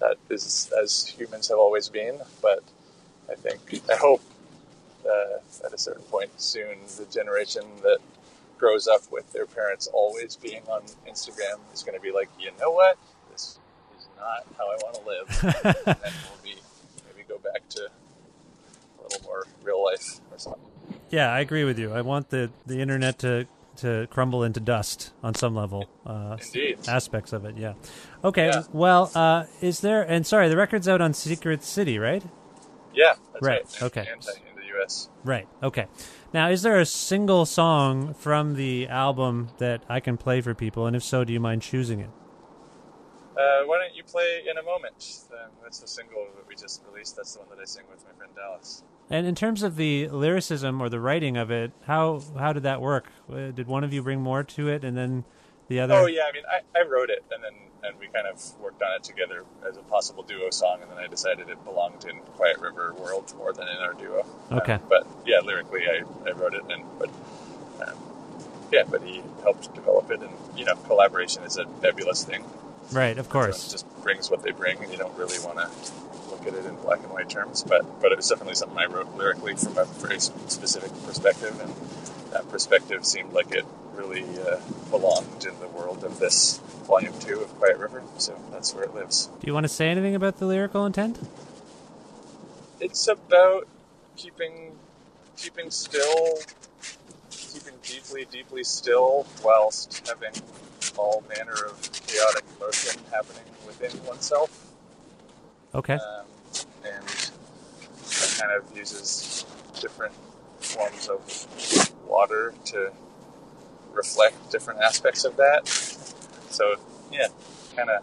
[0.00, 2.18] that is as humans have always been.
[2.42, 2.62] But
[3.30, 4.22] I think, I hope
[5.07, 7.98] uh, at a certain point soon, the generation that
[8.59, 12.50] grows up with their parents always being on Instagram is going to be like, you
[12.61, 12.96] know what,
[14.24, 16.54] not how I want to live, and then we'll be
[17.06, 20.62] maybe go back to a little more real life or something.
[21.10, 21.92] Yeah, I agree with you.
[21.92, 23.46] I want the the internet to
[23.76, 25.88] to crumble into dust on some level.
[26.06, 26.78] Uh, Indeed.
[26.88, 27.74] Aspects of it, yeah.
[28.22, 28.46] Okay.
[28.46, 28.62] Yeah.
[28.72, 30.02] Well, uh, is there?
[30.02, 32.22] And sorry, the record's out on Secret City, right?
[32.94, 33.82] Yeah, that's Right, right.
[33.82, 34.06] okay.
[34.12, 35.08] And in the U.S.
[35.24, 35.48] Right.
[35.62, 35.86] Okay.
[36.32, 40.86] Now, is there a single song from the album that I can play for people?
[40.86, 42.10] And if so, do you mind choosing it?
[43.37, 45.24] Uh, why don't you play in a moment?
[45.32, 47.16] Um, that's the single that we just released.
[47.16, 48.82] That's the one that I sing with my friend Dallas.
[49.11, 52.80] And in terms of the lyricism or the writing of it, how how did that
[52.80, 53.07] work?
[53.30, 55.24] Uh, Did one of you bring more to it, and then
[55.68, 55.95] The other.
[55.95, 58.82] Oh yeah, I mean, I, I wrote it, and then and we kind of worked
[58.82, 62.20] on it together as a possible duo song, and then I decided it belonged in
[62.20, 64.24] Quiet River World more than in our duo.
[64.53, 64.74] Okay.
[64.74, 67.09] Uh, but yeah, lyrically, I, I wrote it, and but
[67.87, 67.97] um,
[68.70, 72.45] yeah, but he helped develop it, and you know, collaboration is a nebulous thing.
[72.93, 73.70] Right, of course.
[73.70, 75.70] just brings what they bring, and you don't really want to
[76.30, 77.62] look at it in black and white terms.
[77.62, 81.72] But but it was definitely something I wrote lyrically from a very specific perspective, and
[82.32, 83.64] that perspective seemed like it
[83.95, 84.61] really uh,
[84.91, 88.03] belonged in the world of this volume two of Quiet River.
[88.18, 89.28] So that's where it lives.
[89.41, 91.18] Do you want to say anything about the lyrical intent?
[92.80, 93.66] It's about
[94.16, 94.72] keeping
[95.37, 96.39] keeping still,
[97.30, 100.32] keeping deeply, deeply still, whilst having
[100.97, 104.72] all manner of chaotic motion happening within oneself.
[105.74, 105.95] Okay.
[105.95, 106.26] um,
[106.85, 109.45] and it kind of uses
[109.80, 110.14] different
[110.61, 112.93] forms of water to
[113.93, 115.66] reflect different aspects of that.
[116.51, 116.76] So
[117.11, 117.28] yeah,
[117.76, 118.03] kind of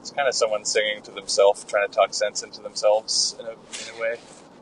[0.00, 3.50] it's kind of someone singing to themselves, trying to talk sense into themselves in a,
[3.50, 4.16] in a way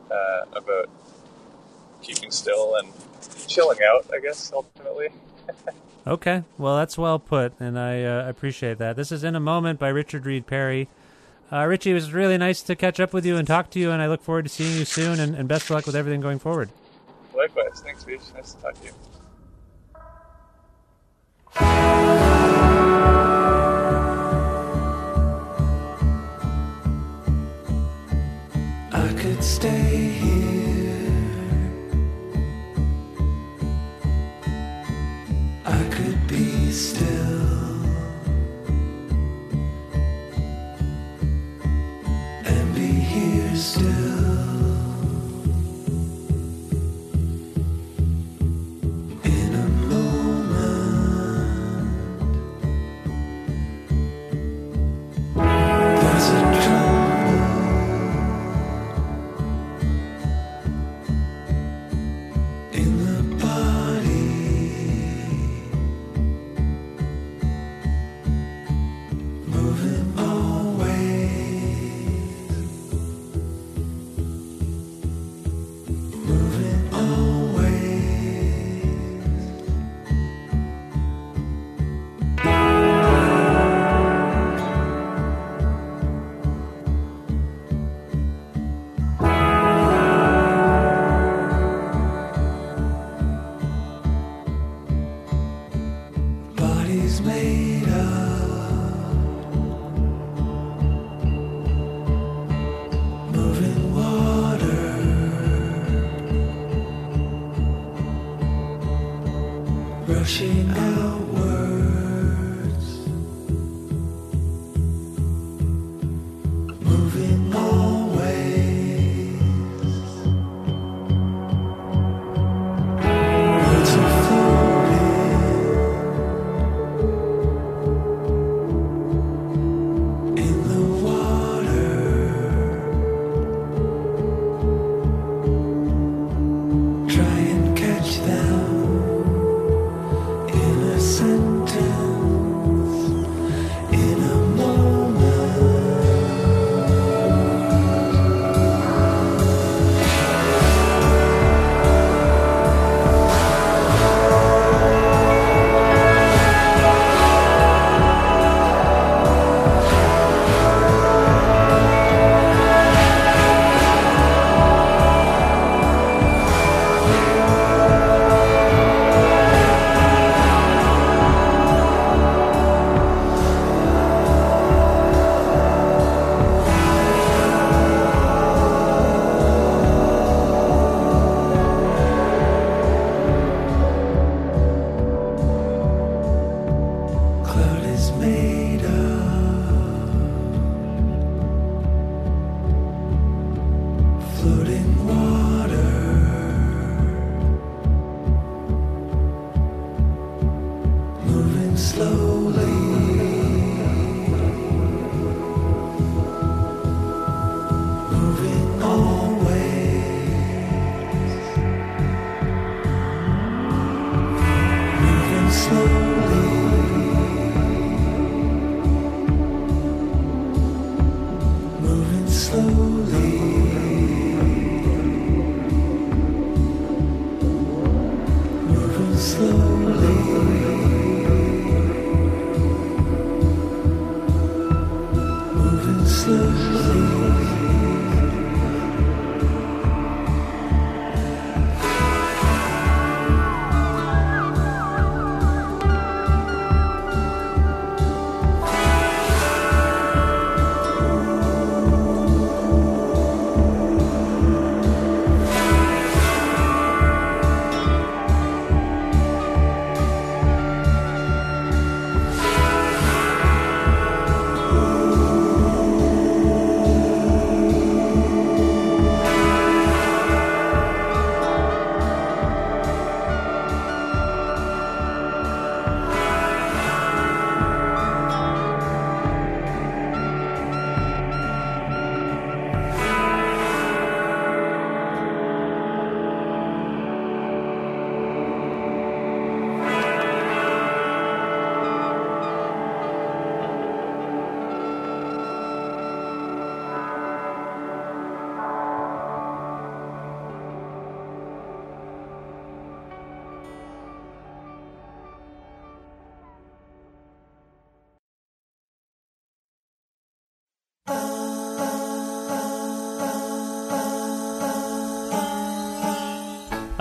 [0.09, 0.89] uh, about
[2.01, 2.91] keeping still and
[3.47, 4.05] chilling out.
[4.13, 5.09] I guess ultimately.
[6.05, 6.43] Okay.
[6.57, 8.95] Well, that's well put, and I uh, appreciate that.
[8.95, 10.89] This is In a Moment by Richard Reed Perry.
[11.51, 13.91] Uh, Richie, it was really nice to catch up with you and talk to you,
[13.91, 16.19] and I look forward to seeing you soon, and, and best of luck with everything
[16.19, 16.69] going forward.
[17.35, 18.21] Likewise, thanks, Vish.
[18.35, 18.91] Nice to talk to you.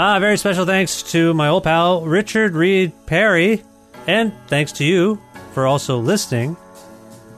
[0.05, 3.63] Ah, very special thanks to my old pal Richard Reed Perry,
[4.09, 5.23] and thanks to you
[5.53, 6.57] for also listening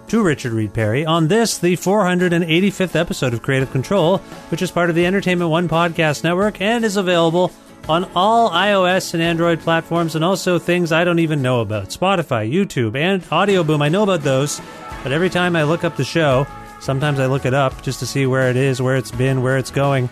[0.08, 4.16] to Richard Reed Perry on this, the 485th episode of Creative Control,
[4.48, 7.52] which is part of the Entertainment One podcast network and is available
[7.86, 12.50] on all iOS and Android platforms and also things I don't even know about Spotify,
[12.50, 13.82] YouTube, and Audio Boom.
[13.82, 14.62] I know about those,
[15.02, 16.46] but every time I look up the show,
[16.80, 19.58] sometimes I look it up just to see where it is, where it's been, where
[19.58, 20.08] it's going.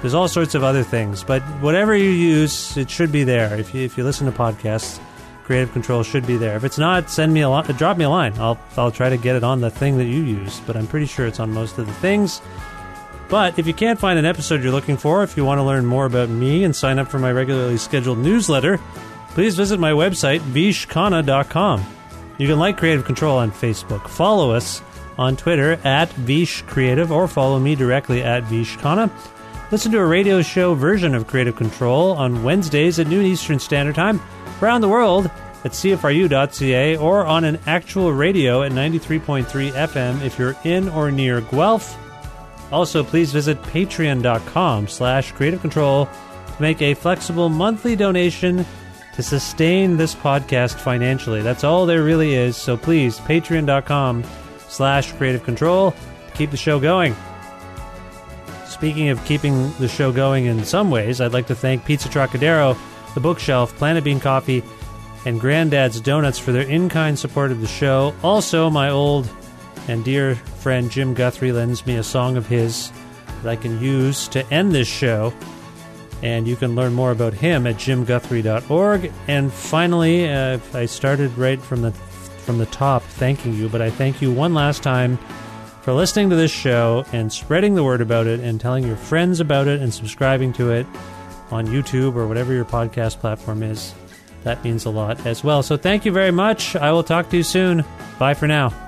[0.00, 3.54] There's all sorts of other things, but whatever you use, it should be there.
[3.58, 5.00] If you, if you listen to podcasts,
[5.44, 6.56] Creative Control should be there.
[6.56, 8.34] If it's not, send me a li- drop me a line.
[8.38, 11.06] I'll I'll try to get it on the thing that you use, but I'm pretty
[11.06, 12.40] sure it's on most of the things.
[13.28, 15.84] But if you can't find an episode you're looking for, if you want to learn
[15.84, 18.78] more about me and sign up for my regularly scheduled newsletter,
[19.30, 21.84] please visit my website, vishkhanna.com.
[22.38, 24.82] You can like Creative Control on Facebook, follow us
[25.18, 29.10] on Twitter at Vish Creative, or follow me directly at VishKhanna.
[29.70, 33.96] Listen to a radio show version of Creative Control on Wednesdays at noon Eastern Standard
[33.96, 34.18] Time
[34.62, 35.26] around the world
[35.64, 41.42] at CFRU.ca or on an actual radio at 93.3 FM if you're in or near
[41.42, 41.98] Guelph.
[42.72, 48.64] Also, please visit patreon.com slash creative control to make a flexible monthly donation
[49.14, 51.42] to sustain this podcast financially.
[51.42, 52.56] That's all there really is.
[52.56, 54.24] So please, patreon.com
[54.68, 57.14] slash creative control to keep the show going.
[58.78, 62.78] Speaking of keeping the show going in some ways, I'd like to thank Pizza Trocadero,
[63.14, 64.62] The Bookshelf, Planet Bean Coffee,
[65.26, 68.14] and Granddad's Donuts for their in kind support of the show.
[68.22, 69.28] Also, my old
[69.88, 72.92] and dear friend Jim Guthrie lends me a song of his
[73.42, 75.34] that I can use to end this show.
[76.22, 79.12] And you can learn more about him at jimguthrie.org.
[79.26, 83.90] And finally, uh, I started right from the from the top thanking you, but I
[83.90, 85.18] thank you one last time
[85.88, 89.40] for listening to this show and spreading the word about it and telling your friends
[89.40, 90.86] about it and subscribing to it
[91.50, 93.94] on YouTube or whatever your podcast platform is.
[94.44, 95.62] That means a lot as well.
[95.62, 96.76] So thank you very much.
[96.76, 97.86] I will talk to you soon.
[98.18, 98.87] Bye for now.